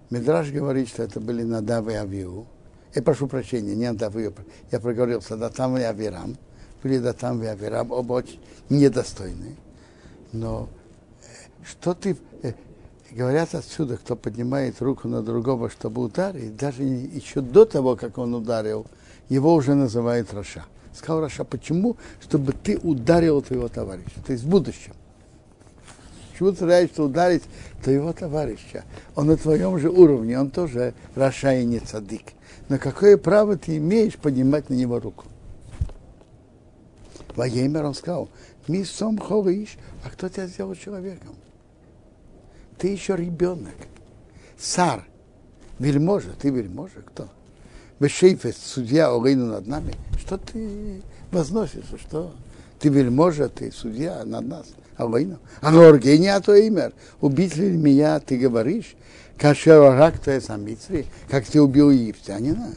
[0.09, 2.47] Медраж говорит, что это были Надав и Авиу.
[2.93, 4.29] Я прошу прощения, не Надав и
[4.71, 6.35] Я проговорился, Датам и Авирам.
[6.81, 9.55] Были Датам и Авирам, оба очень недостойные.
[10.33, 10.67] Но
[11.21, 11.25] э,
[11.65, 12.17] что ты...
[12.41, 12.53] Э,
[13.11, 18.33] говорят отсюда, кто поднимает руку на другого, чтобы ударить, даже еще до того, как он
[18.33, 18.87] ударил,
[19.29, 20.65] его уже называют раша.
[20.93, 21.95] Сказал раша, почему?
[22.21, 24.21] Чтобы ты ударил твоего товарища.
[24.25, 24.93] То есть в будущем.
[26.31, 27.43] Почему ты стараешься ударить
[27.83, 28.83] твоего товарища?
[29.15, 32.33] Он на твоем же уровне, он тоже раша и не цадик.
[32.69, 35.25] Но какое право ты имеешь поднимать на него руку?
[37.35, 38.29] Воемер он сказал,
[38.67, 41.35] ми сом хориш, а кто тебя сделал человеком?
[42.77, 43.75] Ты еще ребенок.
[44.57, 45.05] Сар,
[45.79, 47.27] вельможа, ты вельможа, кто?
[47.99, 49.93] Вешейфес, судья Орейну над нами.
[50.17, 51.01] Что ты
[51.31, 52.33] возносишься, что?
[52.79, 54.67] Ты вельможа, ты судья над нас.
[54.97, 55.39] Орейну.
[55.61, 56.91] А Оргения то имя.
[57.21, 58.95] Убить ли меня, ты говоришь?
[59.37, 62.73] Кашер то есть Амитсри, как ты убил египтянина?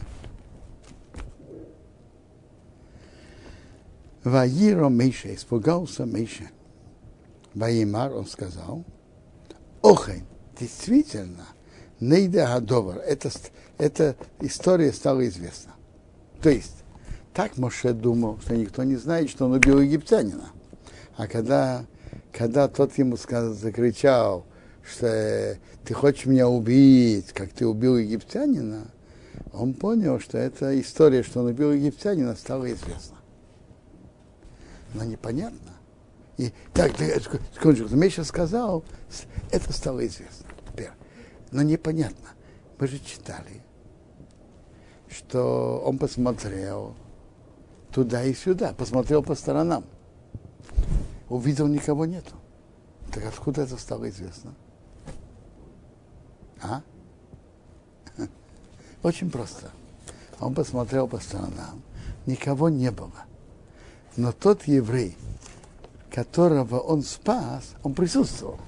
[4.27, 6.51] Ваиро Мейша, испугался Мейша.
[7.55, 8.85] Ваимар, он сказал,
[9.83, 10.25] Охен,
[10.59, 11.47] действительно,
[12.01, 13.31] Нейде Гадовар, это,
[13.79, 15.75] эта история стала известна.
[16.43, 16.83] То есть,
[17.35, 20.49] так Моше думал, что никто не знает, что он убил египтянина.
[21.17, 21.85] А когда,
[22.33, 24.45] когда тот ему сказал, закричал,
[24.83, 28.89] что ты хочешь меня убить, как ты убил египтянина,
[29.53, 33.16] он понял, что эта история, что он убил египтянина, стала известна
[34.95, 35.73] но непонятно.
[36.37, 38.85] И так, секундочку, Миша сказал,
[39.51, 40.47] это стало известно.
[41.51, 42.29] Но непонятно.
[42.79, 43.63] Мы же читали,
[45.09, 46.95] что он посмотрел
[47.93, 49.85] туда и сюда, посмотрел по сторонам.
[51.29, 52.35] Увидел, никого нету.
[53.13, 54.55] Так откуда это стало известно?
[56.61, 56.83] А?
[59.03, 59.71] Очень просто.
[60.39, 61.83] Он посмотрел по сторонам,
[62.27, 63.26] никого не было.
[64.17, 65.17] Но тот еврей,
[66.11, 68.59] которого он спас, он присутствовал.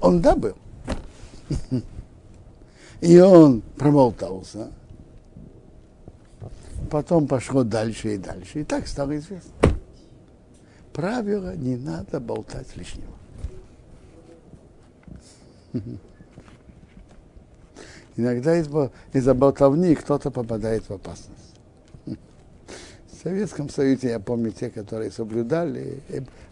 [0.00, 0.56] Он да был.
[3.00, 4.70] И он промолтался.
[6.90, 8.60] Потом пошло дальше и дальше.
[8.60, 9.52] И так стало известно.
[10.92, 13.12] Правило не надо болтать лишнего.
[18.16, 21.47] Иногда из-за болтовни кто-то попадает в опасность.
[23.28, 26.00] Советском Союзе, я помню, те, которые соблюдали,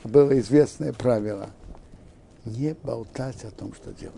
[0.05, 1.49] было известное правило
[2.45, 4.15] не болтать о том, что делать.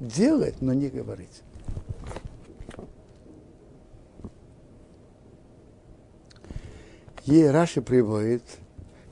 [0.00, 1.42] Делать, но не говорить.
[7.26, 8.42] И Раши приводит,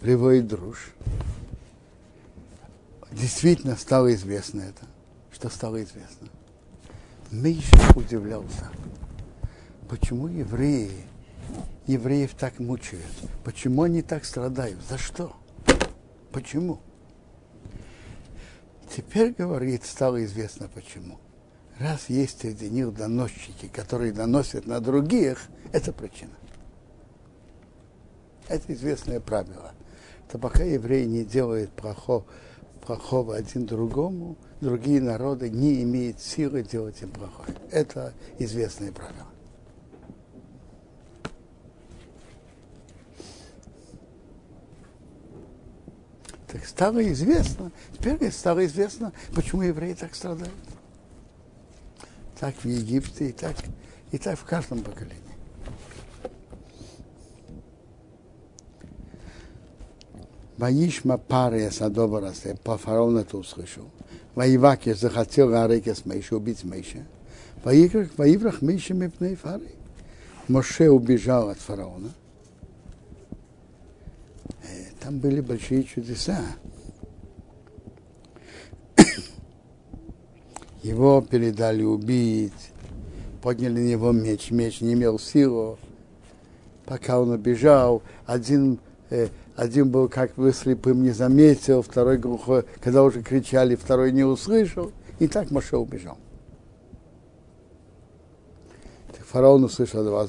[0.00, 0.94] приводит друж.
[3.12, 4.86] Действительно стало известно это.
[5.32, 6.28] Что стало известно?
[7.30, 8.70] Миша удивлялся,
[9.86, 11.07] почему евреи
[11.88, 13.04] евреев так мучают?
[13.44, 14.78] Почему они так страдают?
[14.88, 15.34] За что?
[16.30, 16.80] Почему?
[18.94, 21.18] Теперь, говорит, стало известно почему.
[21.78, 26.32] Раз есть среди них доносчики, которые доносят на других, это причина.
[28.48, 29.72] Это известное правило.
[30.30, 32.24] То пока евреи не делают плохого,
[32.84, 37.56] плохого один другому, другие народы не имеют силы делать им плохое.
[37.70, 39.28] Это известное правило.
[46.50, 50.52] Так стало известно, теперь стало известно, почему евреи так страдают.
[52.40, 53.56] Так в Египте и так,
[54.12, 55.22] и так в каждом поколении.
[60.56, 62.32] Ваишма пары Садоба
[62.64, 63.84] по фараону это услышал.
[64.34, 67.06] Воеваки захотел Гарекес Мейша убить Мейша.
[67.62, 69.68] Воиврах Мейша Мепней Фары.
[70.48, 72.10] Моше убежал от фараона.
[75.08, 76.38] Там были большие чудеса.
[80.82, 82.52] Его передали убить,
[83.40, 85.78] подняли на него меч, меч не имел силу.
[86.84, 93.02] Пока он убежал, один, э, один был как бы слепым, не заметил, второй глухой, когда
[93.02, 94.92] уже кричали, второй не услышал.
[95.20, 96.18] И так Моше убежал.
[99.30, 100.26] Фараон услышал два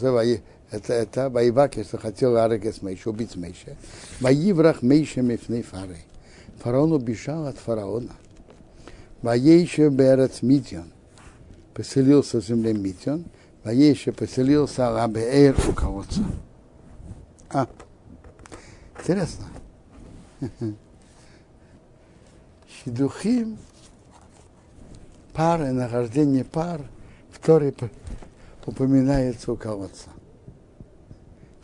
[0.71, 3.75] это, это воевак, если хотел Арагес Мейша, убить Мейша.
[4.19, 5.97] Воиврах Мейша Мифней Фары.
[6.59, 8.11] Фараон убежал от фараона.
[9.21, 10.91] Воейше Берец Мидьон.
[11.73, 13.25] Поселился в земле Мидьон.
[13.63, 16.21] Воейше поселился Лабеэр у колодца.
[17.49, 17.67] А,
[18.99, 19.45] интересно.
[22.83, 23.57] Шидухим,
[25.33, 26.81] пары, нахождение пар,
[27.31, 27.75] второй
[28.65, 30.09] упоминается у колодца.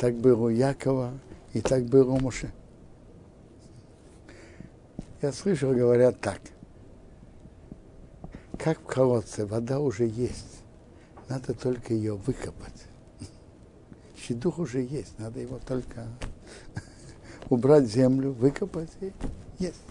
[0.05, 1.13] Так было у Якова
[1.53, 2.51] и так было у Моше.
[5.23, 6.39] Я слышал, говорят так.
[8.59, 10.61] Как в колодце вода уже есть,
[11.27, 12.83] надо только ее выкопать.
[14.15, 16.05] Щедух уже есть, надо его только
[17.49, 19.11] убрать землю, выкопать и
[19.57, 19.81] есть.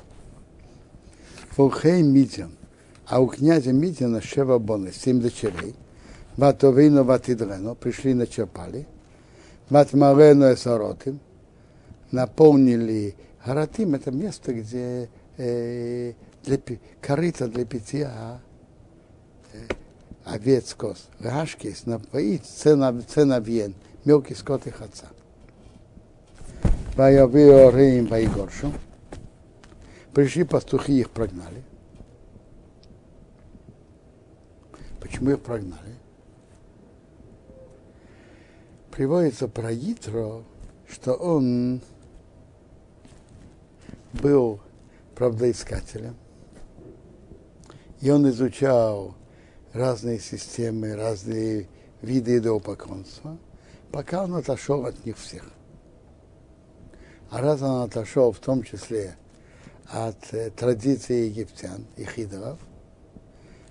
[1.51, 2.53] Фулхей Мидян,
[3.09, 5.75] а у князя Мидяна Шева Боны, семь дочерей,
[6.37, 8.87] Ватовину Ватидрено, пришли на Чапали–
[9.71, 11.21] Матмарену Эсаротим,
[12.11, 16.13] наполнили Харатим, это место, где э,
[16.45, 16.59] для,
[17.01, 18.41] корыто для питья
[19.53, 19.59] э,
[20.25, 25.09] овец, коз, гашкис, напоить ценовьен, мелкий скот их отца.
[26.97, 28.73] Ваявиорим Ваигоршу.
[30.13, 31.63] Пришли пастухи, их прогнали.
[35.01, 35.97] Почему их прогнали?
[38.95, 40.45] Приводится про Итро,
[40.89, 41.81] что он
[44.13, 44.61] был
[45.17, 46.15] правдоискателем,
[48.01, 49.17] и он изучал
[49.73, 51.67] разные системы, разные
[52.03, 53.37] виды идолопоклонства,
[53.91, 55.51] пока он отошел от них всех.
[57.31, 59.17] А раз он отошел в том числе
[59.87, 62.61] от э, традиции египтян и хидоров,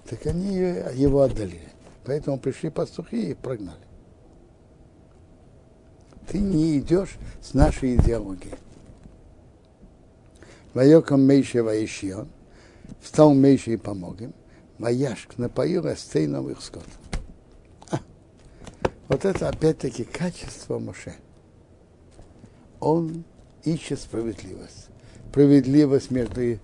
[0.04, 1.70] так они его отдалили.
[2.04, 3.83] Поэтому пришли пастухи и их прогнали.
[6.28, 8.56] Ты не идешь с нашей идеологией.
[10.74, 12.28] Вайоком Мейше Ваишьон,
[13.02, 14.34] встал Мейше и помог им,
[14.80, 16.86] Ваяшк напоил Астейном их скот.
[17.92, 18.00] А,
[19.08, 21.14] вот это опять-таки качество Моше.
[22.80, 23.24] Он
[23.64, 24.88] ищет справедливость.
[25.30, 26.60] Справедливость между,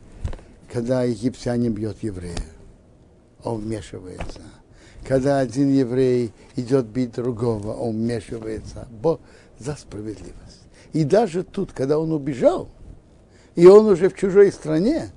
[0.71, 2.35] когда египтянин бьет еврея,
[3.43, 4.41] он вмешивается.
[5.07, 8.87] Когда один еврей идет бить другого, он вмешивается.
[8.91, 9.19] Бо
[9.59, 10.63] за справедливость.
[10.93, 12.69] И даже тут, когда он убежал,
[13.55, 15.11] и он уже в чужой стране,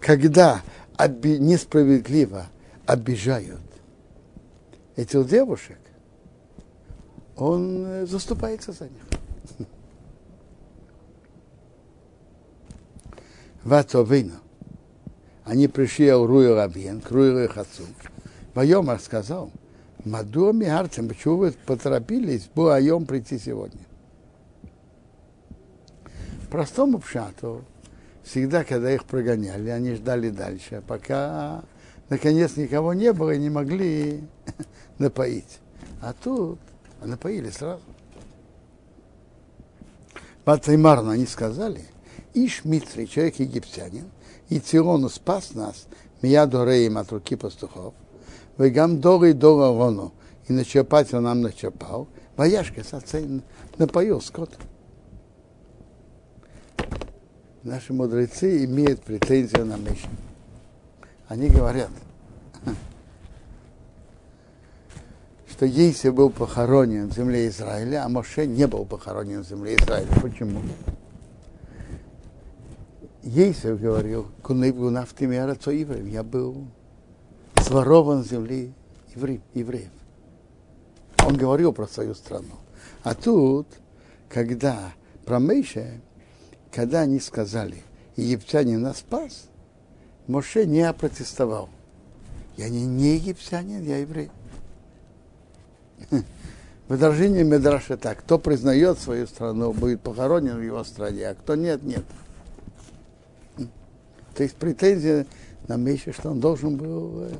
[0.00, 0.62] когда
[0.98, 2.46] оби- несправедливо
[2.86, 3.60] обижают
[4.94, 5.78] этих девушек,
[7.36, 9.02] он заступается за них.
[13.64, 14.34] Ватовину.
[15.44, 17.82] Они пришли к Руи Рабьен, к Руи Хацу.
[18.54, 19.50] Вайомар сказал,
[20.04, 23.80] Маду Миарцем, почему вы поторопились Буайом прийти сегодня?
[26.50, 27.64] Простому пшату,
[28.22, 31.64] всегда, когда их прогоняли, они ждали дальше, пока
[32.10, 34.22] наконец никого не было и не могли
[34.98, 35.60] напоить.
[36.02, 36.58] А тут
[37.02, 37.82] напоили сразу.
[40.44, 41.80] Батаймарно они сказали,
[42.34, 44.10] Иш Митри, человек египтянин,
[44.50, 45.86] и Циону спас нас,
[46.20, 47.94] Мия Дореем от руки пастухов,
[48.58, 50.12] Вегам Доры и Дора Рону,
[50.48, 53.42] и начерпать он нам начерпал, Ваяшка сацей
[53.78, 54.50] напоил скот.
[57.62, 60.08] Наши мудрецы имеют претензию на Мишу.
[61.28, 61.90] Они говорят,
[65.48, 70.08] что Ейси был похоронен в земле Израиля, а Моше не был похоронен в земле Израиля.
[70.20, 70.60] Почему?
[73.22, 76.06] Ейсев говорил, кунейбу нафтими арацо евреев.
[76.06, 76.66] Я был
[77.64, 78.72] сворован с земли
[79.14, 79.90] евреев.
[81.26, 82.56] Он говорил про свою страну.
[83.02, 83.66] А тут,
[84.28, 84.92] когда
[85.24, 86.00] про Мейше,
[86.70, 87.82] когда они сказали,
[88.16, 89.48] египтянин нас спас,
[90.26, 91.68] Моше не опротестовал.
[92.56, 94.30] Я не, не египтянин, я еврей.
[96.88, 98.18] Выдражение Медраша так.
[98.18, 102.04] Кто признает свою страну, будет похоронен в его стране, а кто нет, нет.
[104.34, 105.26] То есть претензия
[105.68, 107.32] на Мише, что он должен был э,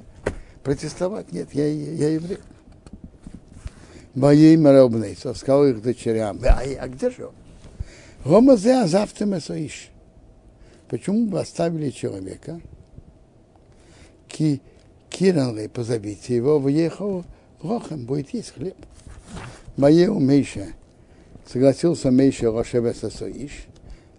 [0.65, 1.31] протестовать.
[1.31, 2.39] Нет, я, я еврей.
[4.15, 7.35] Моей Мараубнейцев сказал их дочерям, а, а где же он?
[8.25, 9.91] Рома зе завтра месоиш.
[10.89, 12.61] Почему вы оставили человека?
[14.29, 14.61] Ки,
[15.11, 17.25] Киранлей, позовите его, въехал
[17.63, 18.77] Рохем, будет есть хлеб.
[19.77, 20.69] Моей у Мейша
[21.47, 23.67] согласился Мейша Рошеве Сосоиш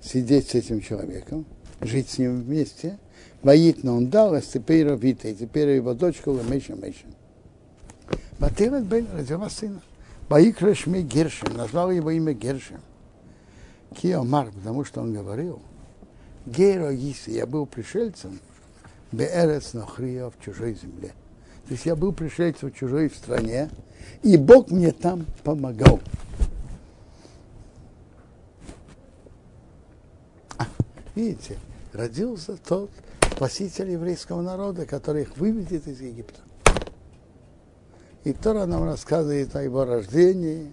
[0.01, 1.45] сидеть с этим человеком,
[1.81, 2.99] жить с ним вместе.
[3.45, 7.05] Воит он дал, а теперь Вита, и теперь его дочка Ламейша Мейша.
[8.39, 9.83] Батырат Бен родила сына.
[10.27, 12.81] Баикра Шми Гершем, назвал его имя Гершем.
[13.95, 15.61] Киомар, потому что он говорил,
[16.47, 18.39] Геро Иси, я был пришельцем,
[19.11, 21.13] Беэрец Нохрия в чужой земле.
[21.67, 23.69] То есть я был пришельцем в чужой стране,
[24.23, 25.99] и Бог мне там помогал.
[30.57, 30.65] А,
[31.13, 31.59] видите,
[31.93, 32.89] родился тот
[33.35, 36.39] спаситель еврейского народа, который их выведет из Египта.
[38.23, 40.71] И Тора нам рассказывает о его рождении.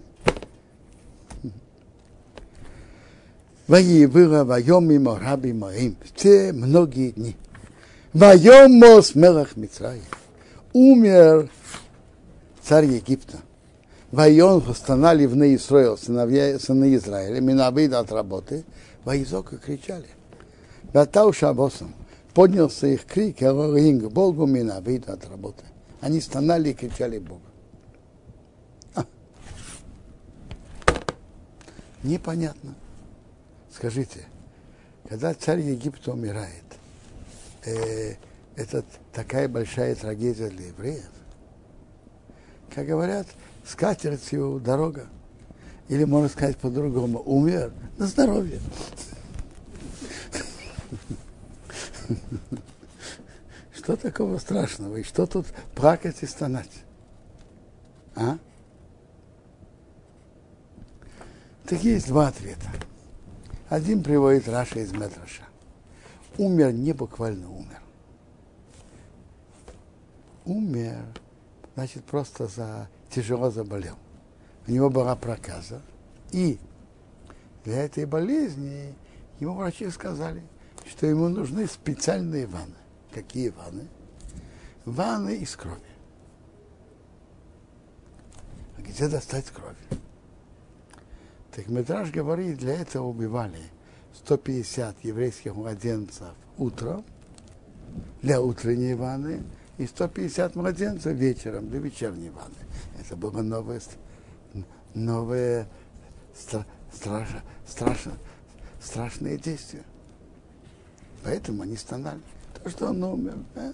[3.67, 7.35] Ваи было воем мимо раби моим в те многие дни.
[8.13, 10.03] Воем мос мелах Мицраим.
[10.73, 11.49] Умер
[12.61, 13.37] царь Египта.
[14.11, 18.63] Вайон восстанали в Неисроил, сыновья, сыны Израиля, минавид от работы,
[19.05, 20.07] Ваизока кричали.
[20.93, 21.95] Ватау шабосом.
[22.33, 25.63] Поднялся их крик, Элоинг, Богу минавид от работы.
[26.01, 27.41] Они стонали и кричали Богу.
[28.95, 29.05] А.
[32.01, 32.75] Непонятно.
[33.71, 34.25] Скажите,
[35.07, 36.63] когда царь Египта умирает,
[37.65, 38.15] э,
[38.55, 41.09] это такая большая трагедия для евреев.
[42.73, 43.27] Как говорят,
[43.65, 45.07] скатертью дорога.
[45.89, 48.59] Или, можно сказать по-другому, умер на здоровье.
[53.93, 54.97] Что такого страшного?
[54.97, 56.83] И что тут плакать и стонать?
[58.15, 58.39] А?
[61.67, 62.71] Так есть два ответа.
[63.69, 65.43] Один приводит Раша из Медраша.
[66.39, 67.81] Умер не буквально умер.
[70.45, 71.05] Умер,
[71.75, 73.97] значит, просто за, тяжело заболел.
[74.65, 75.83] У него была проказа.
[76.31, 76.57] И
[77.63, 78.95] для этой болезни
[79.39, 80.41] ему врачи сказали,
[80.89, 82.82] что ему нужны специальные ванны.
[83.13, 83.87] Какие ванны?
[84.85, 85.79] Ванны из крови.
[88.77, 89.77] А где достать кровь?
[91.51, 93.59] Так Медраж говорит, для этого убивали
[94.15, 97.05] 150 еврейских младенцев утром
[98.21, 99.43] для утренней ванны
[99.77, 102.55] и 150 младенцев вечером для вечерней ванны.
[102.99, 103.81] Это было новое,
[104.95, 105.67] новое
[106.35, 108.13] стра, страшно, страшно,
[108.81, 109.83] страшные действия.
[111.23, 112.21] Поэтому они стонали.
[112.63, 113.73] То, что он умер, да?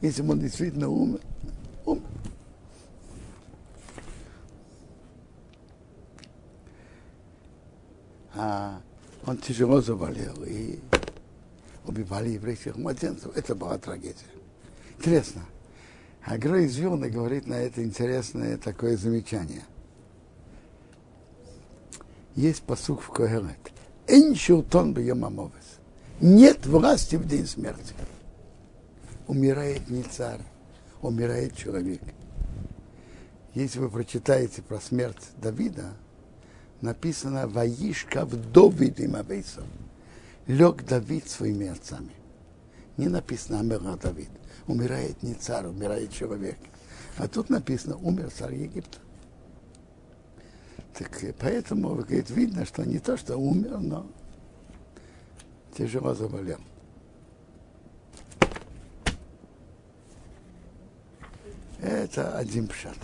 [0.00, 1.20] если бы он действительно умер,
[1.84, 2.02] умер.
[8.34, 8.80] а
[9.26, 10.78] он тяжело заболел и
[11.84, 13.36] убивали еврейских младенцев.
[13.36, 14.14] Это была трагедия.
[14.96, 15.42] Интересно.
[16.24, 19.64] Агро из Вилны говорит на это интересное такое замечание.
[22.36, 23.58] Есть посук в Когелет.
[24.06, 25.78] Эншилтон бьемамовес.
[26.20, 27.94] Нет власти в день смерти.
[29.30, 30.40] Умирает не царь,
[31.02, 32.02] умирает человек.
[33.54, 35.92] Если вы прочитаете про смерть Давида,
[36.80, 39.62] написано «Ваишка в Давид им Авейсов».
[40.48, 42.10] Лег Давид своими отцами.
[42.96, 44.30] Не написано «Амера Давид».
[44.66, 46.58] Умирает не царь, умирает человек.
[47.16, 48.98] А тут написано «Умер царь Египта».
[50.98, 54.10] Так поэтому, говорит, видно, что не то, что умер, но
[55.78, 56.58] тяжело заболел.
[62.00, 62.96] Это один пшат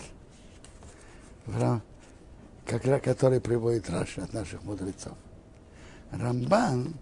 [2.67, 5.13] как, который приводит Раши от наших мудрецов.
[6.11, 6.93] Рамбан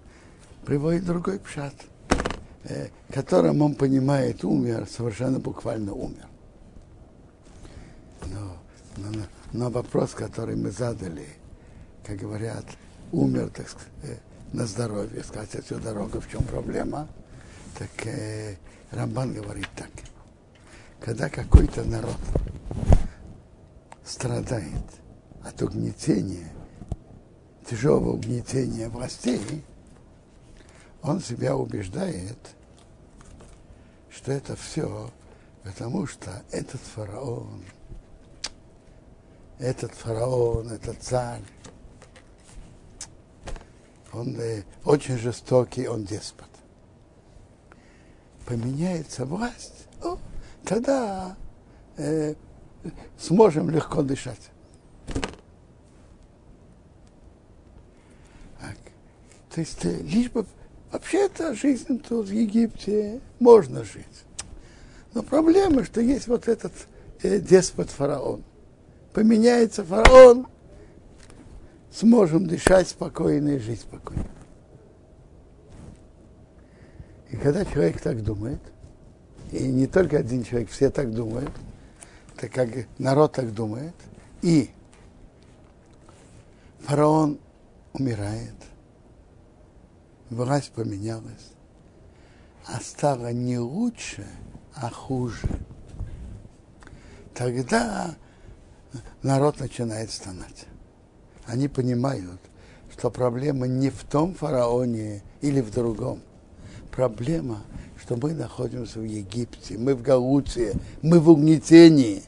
[0.65, 1.73] приводит другой пшат,
[2.63, 6.27] э, которым он понимает умер, совершенно буквально умер.
[8.27, 8.57] Но,
[8.97, 9.11] но,
[9.53, 11.27] но вопрос, который мы задали,
[12.05, 12.65] как говорят,
[13.11, 14.17] умер, так сказать, э,
[14.53, 17.07] на здоровье, сказать отсюда дорога, в чем проблема,
[17.77, 18.55] так э,
[18.91, 19.89] Рамбан говорит так.
[20.99, 22.17] Когда какой-то народ
[24.03, 24.83] страдает,
[25.45, 26.49] от угнетения,
[27.69, 29.63] тяжелого угнетения властей,
[31.03, 32.37] он себя убеждает,
[34.09, 35.11] что это все
[35.63, 37.63] потому, что этот фараон,
[39.59, 41.43] этот фараон, этот царь,
[44.13, 46.47] он э, очень жестокий, он деспот.
[48.45, 50.17] Поменяется власть, о,
[50.65, 51.37] тогда
[51.97, 52.35] э,
[53.17, 54.51] сможем легко дышать.
[59.55, 60.45] То есть э, лишь бы
[60.91, 64.05] вообще-то жизнь тут в Египте можно жить.
[65.13, 66.73] Но проблема, что есть вот этот
[67.23, 68.43] э, деспот фараон.
[69.13, 70.47] Поменяется фараон,
[71.89, 74.27] сможем дышать спокойно и жить спокойно.
[77.29, 78.59] И когда человек так думает,
[79.51, 81.51] и не только один человек, все так думают,
[82.37, 83.95] так как народ так думает,
[84.41, 84.69] и
[86.81, 87.39] фараон
[87.93, 88.55] умирает,
[90.29, 91.51] власть поменялась,
[92.65, 94.27] а стало не лучше,
[94.73, 95.47] а хуже.
[97.33, 98.15] Тогда
[99.21, 100.65] народ начинает стонать.
[101.45, 102.39] Они понимают,
[102.91, 106.21] что проблема не в том фараоне или в другом.
[106.91, 107.61] Проблема,
[108.05, 112.21] что мы находимся в Египте, мы в Галуции, мы в угнетении.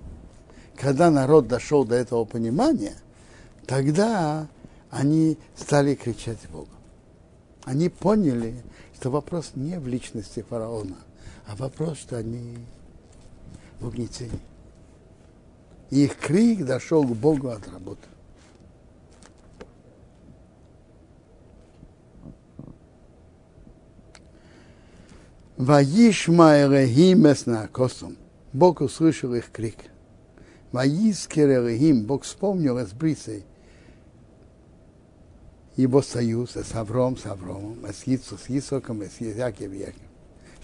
[0.76, 2.96] Когда народ дошел до этого понимания,
[3.68, 4.48] тогда
[4.90, 6.70] они стали кричать Богу.
[7.64, 8.56] Они поняли,
[8.96, 10.98] что вопрос не в личности фараона,
[11.46, 12.58] а вопрос, что они
[13.80, 14.40] в угнетении.
[15.92, 18.08] И их крик дошел к Богу от работы.
[27.68, 28.16] Косом.
[28.54, 29.78] Бог услышал их крик.
[30.72, 33.44] Ваискер Элехим, Бог вспомнил с брисой
[35.76, 39.20] его союз с Авром, с Авромом, с Ицу, с Исоком, с.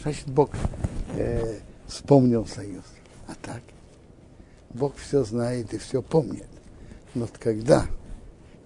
[0.01, 0.51] Значит, Бог
[1.15, 2.83] э, вспомнил союз.
[3.27, 3.61] А так,
[4.71, 6.47] Бог все знает и все помнит.
[7.13, 7.85] Но когда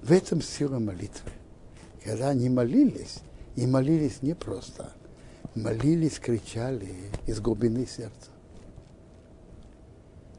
[0.01, 1.32] в этом сила молитвы,
[2.03, 3.19] когда они молились,
[3.55, 4.91] и молились не просто,
[5.58, 6.93] молились, кричали
[7.26, 8.30] из глубины сердца.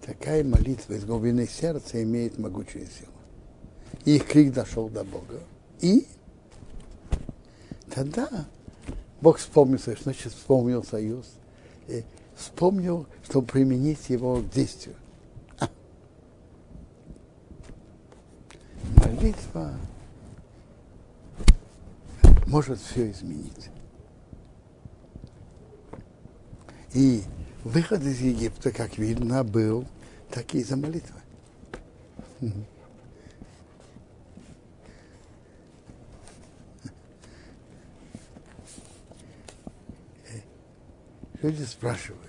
[0.03, 3.12] Такая молитва из глубины сердца имеет могучую силу.
[4.05, 5.41] И их крик дошел до Бога.
[5.81, 6.07] И
[7.91, 8.47] тогда
[9.21, 11.27] Бог вспомнил, что значит вспомнил союз.
[11.89, 12.05] И
[12.37, 14.97] вспомнил, чтобы применить его к действию.
[18.97, 19.75] Молитва
[22.47, 23.71] может все изменить.
[26.99, 27.23] И
[27.63, 29.87] выход из Египта, как видно, был
[30.33, 31.21] такие за молитвы.
[41.41, 42.21] Люди спрашивают,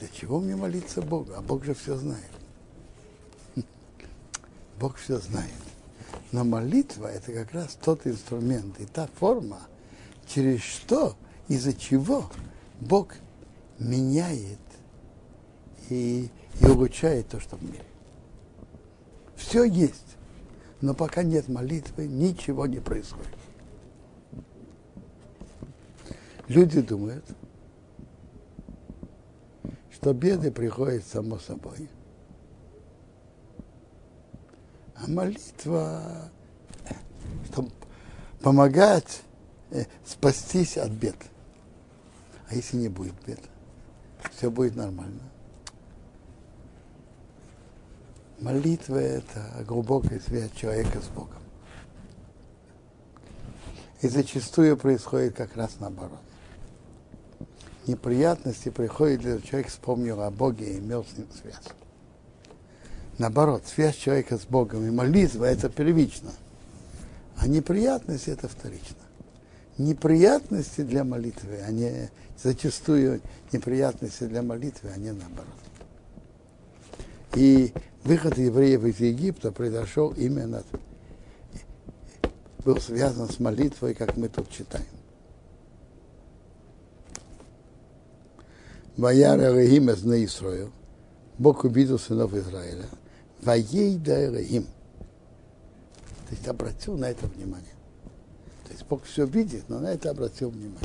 [0.00, 1.34] для чего мне молиться Богу?
[1.36, 2.32] А Бог же все знает.
[4.80, 5.52] Бог все знает.
[6.32, 9.60] Но молитва– это как раз тот инструмент и та форма,
[10.26, 11.16] через что,
[11.46, 12.28] из-за чего
[12.80, 13.14] Бог
[13.80, 14.58] меняет
[15.88, 16.28] и,
[16.60, 17.84] и улучшает то, что в мире.
[19.34, 20.16] Все есть,
[20.80, 23.26] но пока нет молитвы, ничего не происходит.
[26.46, 27.24] Люди думают,
[29.92, 31.88] что беды приходят само собой.
[34.96, 36.30] А молитва,
[37.50, 37.70] чтобы
[38.42, 39.22] помогать
[39.70, 41.16] э, спастись от бед.
[42.48, 43.40] А если не будет бед,
[44.40, 45.20] все будет нормально.
[48.38, 51.42] Молитва– это глубокая связь человека с Богом.
[54.00, 56.22] И зачастую происходит как раз наоборот.
[57.86, 61.56] Неприятности приходят, когда человек вспомнил о Боге и имел с ним связь.
[63.18, 66.30] Наоборот, связь человека с Богом и молитва– это первично.
[67.36, 68.99] А неприятности– это вторично.
[69.80, 75.46] Неприятности для молитвы, они зачастую неприятности для молитвы, а не наоборот.
[77.34, 77.72] И
[78.04, 80.62] выход евреев из Египта произошел именно,
[82.62, 84.84] был связан с молитвой, как мы тут читаем.
[88.98, 90.72] Ваяра Рахим из Наисрою,
[91.38, 92.84] Бог увидел сынов Израиля,
[93.40, 94.64] Ваей да Рахим.
[96.28, 97.79] То есть обратил на это внимание.
[98.70, 100.78] То есть Бог все видит, но на это обратил внимание.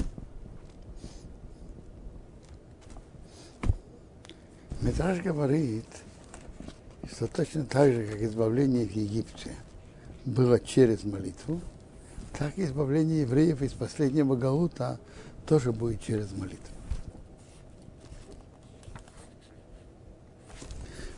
[4.82, 5.86] Метраж говорит,
[7.12, 9.52] что точно так же, как избавление в Египте
[10.26, 11.62] было через молитву,
[12.40, 15.00] так и избавление евреев из последнего Галута
[15.46, 16.58] тоже будет через молитву.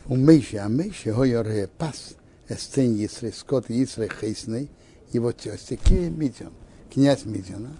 [0.08, 1.48] У Мейши, а Мейши, Хойор
[1.78, 2.16] Пас,
[2.50, 4.70] Эстен Исрей, Скот Исрей Хейсней,
[5.12, 6.54] его тестя Мидион,
[6.92, 7.76] князь Мидиона,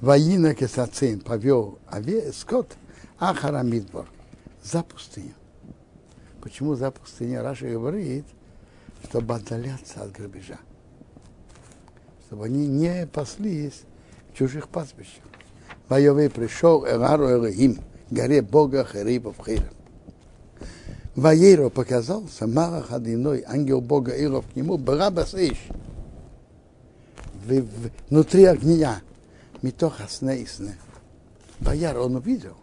[0.00, 2.76] Ваина Кесацин повел ове, скот
[3.18, 4.08] Ахара Мидбор,
[4.62, 5.34] за пустыню.
[6.40, 7.42] Почему за пустыню?
[7.42, 8.24] Раша говорит,
[9.04, 10.58] чтобы отдаляться от грабежа.
[12.26, 13.82] Чтобы они не паслись
[14.32, 15.24] в чужих пастбищах.
[15.88, 17.78] Воевый пришел Эрару Элохим,
[18.10, 19.74] горе Бога Херибов Хиров.
[21.16, 25.58] Ваеро показался Марах Адиной, ангел Бога Иров к нему, Барабас Иш,
[28.08, 29.00] внутри огня,
[29.62, 30.76] Митоха сне и сне.
[31.60, 32.56] Ваяр он увидел.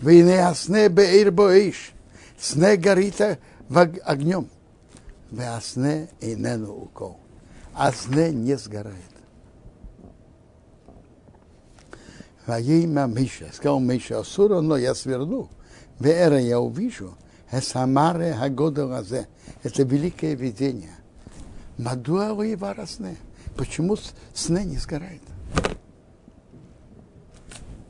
[0.00, 1.92] Вейне асне беир боиш.
[2.38, 3.20] Сне горит
[4.04, 4.48] огнем.
[5.30, 7.18] Веасне и нену укол.
[7.74, 8.96] А сне не сгорает.
[12.46, 15.48] Ваимя Миша, сказал Миша, Асура, но я сверну.
[15.98, 17.16] Вера я увижу.
[17.50, 19.28] Эсамаре Хагодалазе.
[19.62, 20.94] Это великое видение.
[21.78, 23.16] Мадуа Ваиварасне.
[23.56, 23.96] Почему
[24.34, 25.22] сне не сгорает?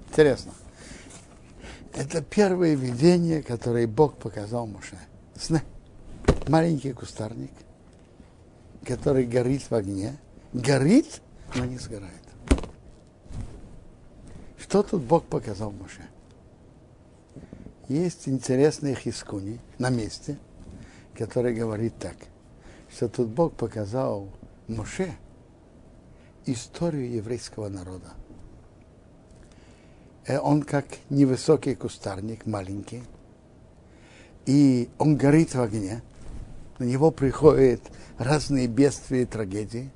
[0.09, 0.53] Интересно.
[1.95, 4.99] Это первое видение, которое Бог показал Муше.
[5.37, 5.63] Сны.
[6.49, 7.53] Маленький кустарник,
[8.85, 10.17] который горит в огне.
[10.53, 11.23] Горит,
[11.55, 12.13] но не сгорает.
[14.59, 16.03] Что тут Бог показал Муше?
[17.89, 20.39] Есть интересный хискуни на месте,
[21.15, 22.17] который говорит так,
[22.91, 24.29] что тут Бог показал
[24.69, 25.15] Муше
[26.47, 28.13] историю еврейского народа.
[30.27, 33.03] Э, он как невысокий кустарник, маленький,
[34.47, 36.03] и он горит в огне,
[36.79, 37.81] на него приходят
[38.19, 39.91] разные бедствия и трагедии.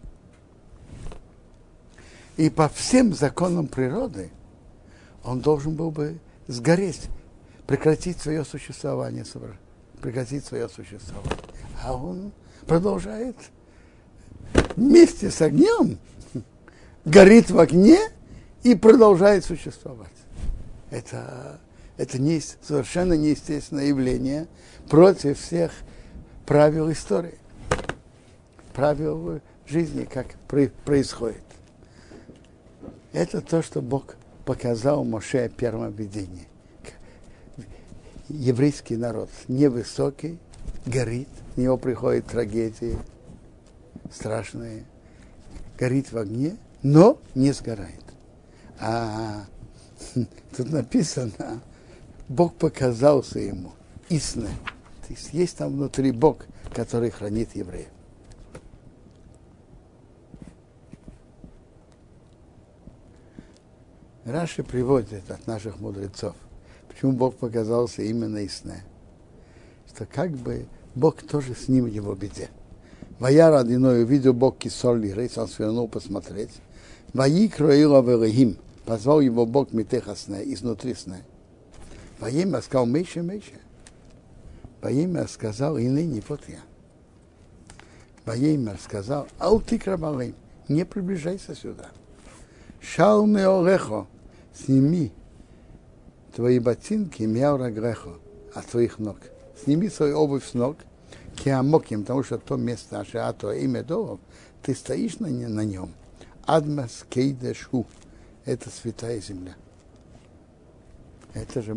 [2.36, 4.30] И по всем законам природы
[5.24, 7.08] он должен был бы сгореть,
[7.66, 9.24] прекратить свое существование,
[10.00, 11.36] прекратить свое существование.
[11.82, 12.32] А он
[12.66, 13.36] продолжает
[14.76, 15.98] вместе с огнем,
[17.08, 17.98] горит в огне
[18.62, 20.08] и продолжает существовать.
[20.90, 21.60] Это,
[21.96, 24.46] это не, совершенно неестественное явление
[24.88, 25.72] против всех
[26.46, 27.38] правил истории,
[28.74, 30.26] правил жизни, как
[30.84, 31.42] происходит.
[33.12, 36.46] Это то, что Бог показал Моше в первом видении.
[38.28, 40.38] Еврейский народ невысокий,
[40.84, 42.98] горит, в него приходят трагедии
[44.10, 44.84] страшные,
[45.78, 48.04] горит в огне, но не сгорает.
[48.80, 49.44] А
[50.56, 51.60] тут написано,
[52.28, 53.72] Бог показался ему,
[54.08, 54.50] истинно.
[55.06, 57.88] То есть есть там внутри Бог, который хранит евреев.
[64.24, 66.36] Раши приводит от наших мудрецов,
[66.86, 68.84] почему Бог показался именно Исне.
[69.88, 72.50] Что как бы Бог тоже с ним в его беде.
[73.18, 76.50] Ваяр одиной увидел Бог кисоль рейс, он свернул посмотреть.
[77.14, 81.24] Ваи кроила велихим, позвал его Бог митеха сне, изнутри сне.
[82.20, 83.54] Ваимя сказал, Мейша, Мейша.
[84.82, 86.60] Ваимя сказал, и ныне вот я.
[88.24, 90.34] Ваимя сказал, ау ты крабалим,
[90.68, 91.88] не приближайся сюда.
[92.80, 94.06] Шал меорехо,
[94.54, 95.12] сними
[96.34, 98.18] твои ботинки, мяура грехо,
[98.54, 99.16] от твоих ног.
[99.64, 100.76] Сними свою обувь с ног,
[101.34, 104.20] киамоким, потому что то место, а то имя Доров,
[104.62, 105.90] ты стоишь на, на нем.
[106.48, 107.84] Адмас кейдешу,
[108.46, 109.54] это святая земля.
[111.34, 111.76] Это же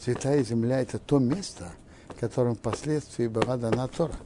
[0.00, 1.70] святая земля, это то место,
[2.18, 4.16] которым впоследствии была дана Тора.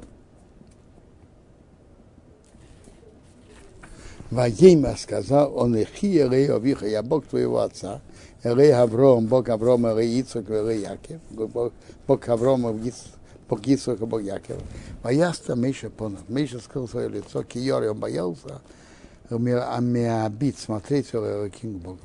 [4.30, 8.00] Ваейма сказал, он ихи Эрей Овиха, я Бог твоего отца,
[8.42, 11.20] Эрей Авром, Бог Аврома, Эрей Ицок, Эрей Яков,
[12.06, 12.72] Бог Аврома,
[13.50, 14.62] Бог Ицок, Бог Яков.
[15.02, 16.26] Ваяста Миша понов.
[16.30, 18.62] Миша скрыл свое лицо, Киори, он боялся,
[19.30, 22.00] а Меабит, смотреть Кинг Богу.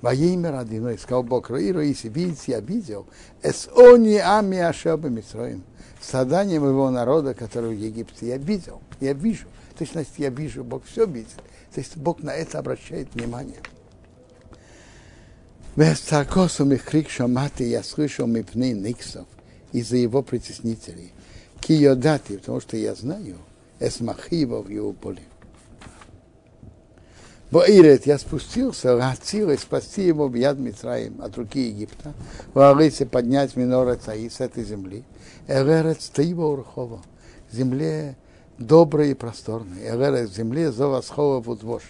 [0.00, 3.06] Ваеймер Адиной, сказал Бог, Раи, Раиси, видите, я видел,
[3.42, 5.62] эс они ами ашеба Митроим,
[6.00, 9.46] страдание моего народа, который в Египте, я видел, я вижу.
[9.78, 11.30] То есть, значит, я вижу, Бог все видит.
[11.72, 13.60] То есть Бог на это обращает внимание.
[15.76, 19.26] Вестакосом их крик шамати я слышал мипны никсов
[19.72, 21.12] из-за его притеснителей.
[21.60, 23.38] Киодати, потому что я знаю,
[23.80, 25.22] эсмахива в его поле.
[27.52, 32.14] Боирет, я спустился, Рацила, спасти его в яд Митраим от руки Египта,
[32.54, 35.04] в Арысе поднять Минора Цаи с этой земли,
[35.46, 37.02] Эререц Таива Урхова,
[37.52, 38.16] земле
[38.56, 39.86] доброй и просторной.
[39.86, 41.82] Эререц земле Зовасхова Вудвош,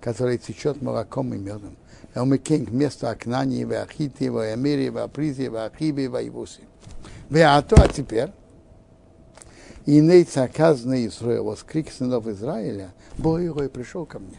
[0.00, 1.76] который течет молоком и медом.
[2.14, 6.62] Элмикинг вместо Акнани, Вахити, Ваямири, Вапризи, Вахиби, Ваивуси.
[7.28, 8.30] Веато, а теперь,
[9.84, 14.38] и нейцаказ на Израиль, воскрик сынов Израиля, Бог его и пришел ко мне.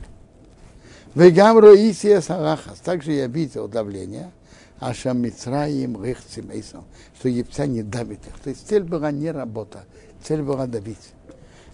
[1.16, 2.80] Вегамро Исия Сарахас.
[2.80, 4.32] Также я видел давление,
[4.80, 6.86] Аша Мицраим Рехцимейсом,
[7.20, 8.40] что египтяне давят их.
[8.40, 9.84] То есть цель была не работа,
[10.24, 11.12] цель была давить.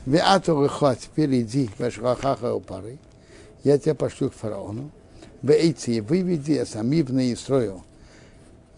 [0.05, 2.97] Веату Рехо, теперь иди, у пары,
[3.63, 4.91] я тебя пошлю к фараону,
[5.41, 7.83] Вейти, выведи Самивна Исрою,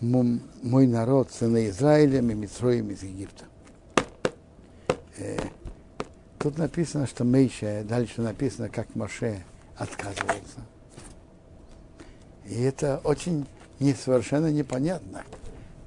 [0.01, 3.45] мой народ, сына Израилем и Митроем из Египта.
[6.37, 9.43] Тут написано, что Мейша, дальше написано, как Моше
[9.79, 10.59] отказывался.
[12.45, 13.47] И это очень
[13.79, 15.23] не, совершенно непонятно.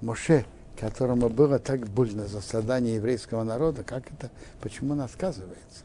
[0.00, 0.44] Моше,
[0.76, 4.30] которому было так больно за страдания еврейского народа, как это,
[4.60, 5.84] почему он отказывается?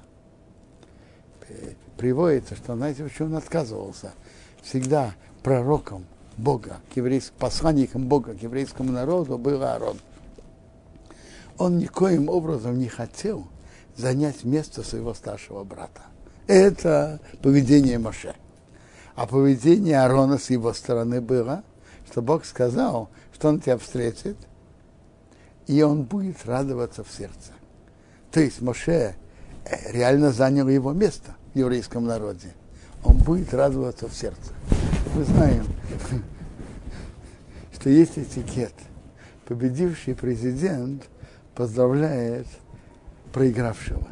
[1.97, 4.13] Приводится, что, знаете, почему он отказывался?
[4.63, 6.05] Всегда пророком
[6.37, 9.97] Бога, к еврейскому, посланником Бога к еврейскому народу был Аарон.
[11.57, 13.47] Он никоим образом не хотел
[13.95, 16.01] занять место своего старшего брата.
[16.49, 18.33] Это поведение Моше.
[19.15, 21.63] А поведение Аарона с его стороны было,
[22.09, 24.37] что Бог сказал, что он тебя встретит,
[25.65, 27.51] и он будет радоваться в сердце.
[28.31, 29.15] То есть Моше
[29.65, 32.53] э, реально занял его место в еврейском народе.
[33.03, 34.53] Он будет радоваться в сердце.
[35.15, 35.65] Мы знаем,
[37.73, 38.73] что есть этикет.
[39.45, 41.03] Победивший президент
[41.55, 42.47] поздравляет
[43.33, 44.07] проигравшего.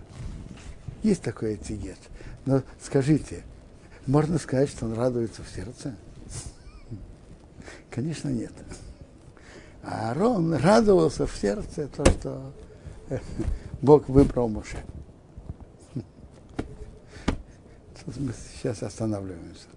[1.04, 2.00] Есть такой этикет.
[2.46, 3.44] Но скажите,
[4.06, 5.96] можно сказать, что он радуется в сердце?
[7.90, 8.54] Конечно, нет.
[9.84, 12.54] А Аарон радовался в сердце то, что
[13.82, 14.84] Бог выбрал Моше.
[18.06, 19.68] Мы сейчас останавливаемся.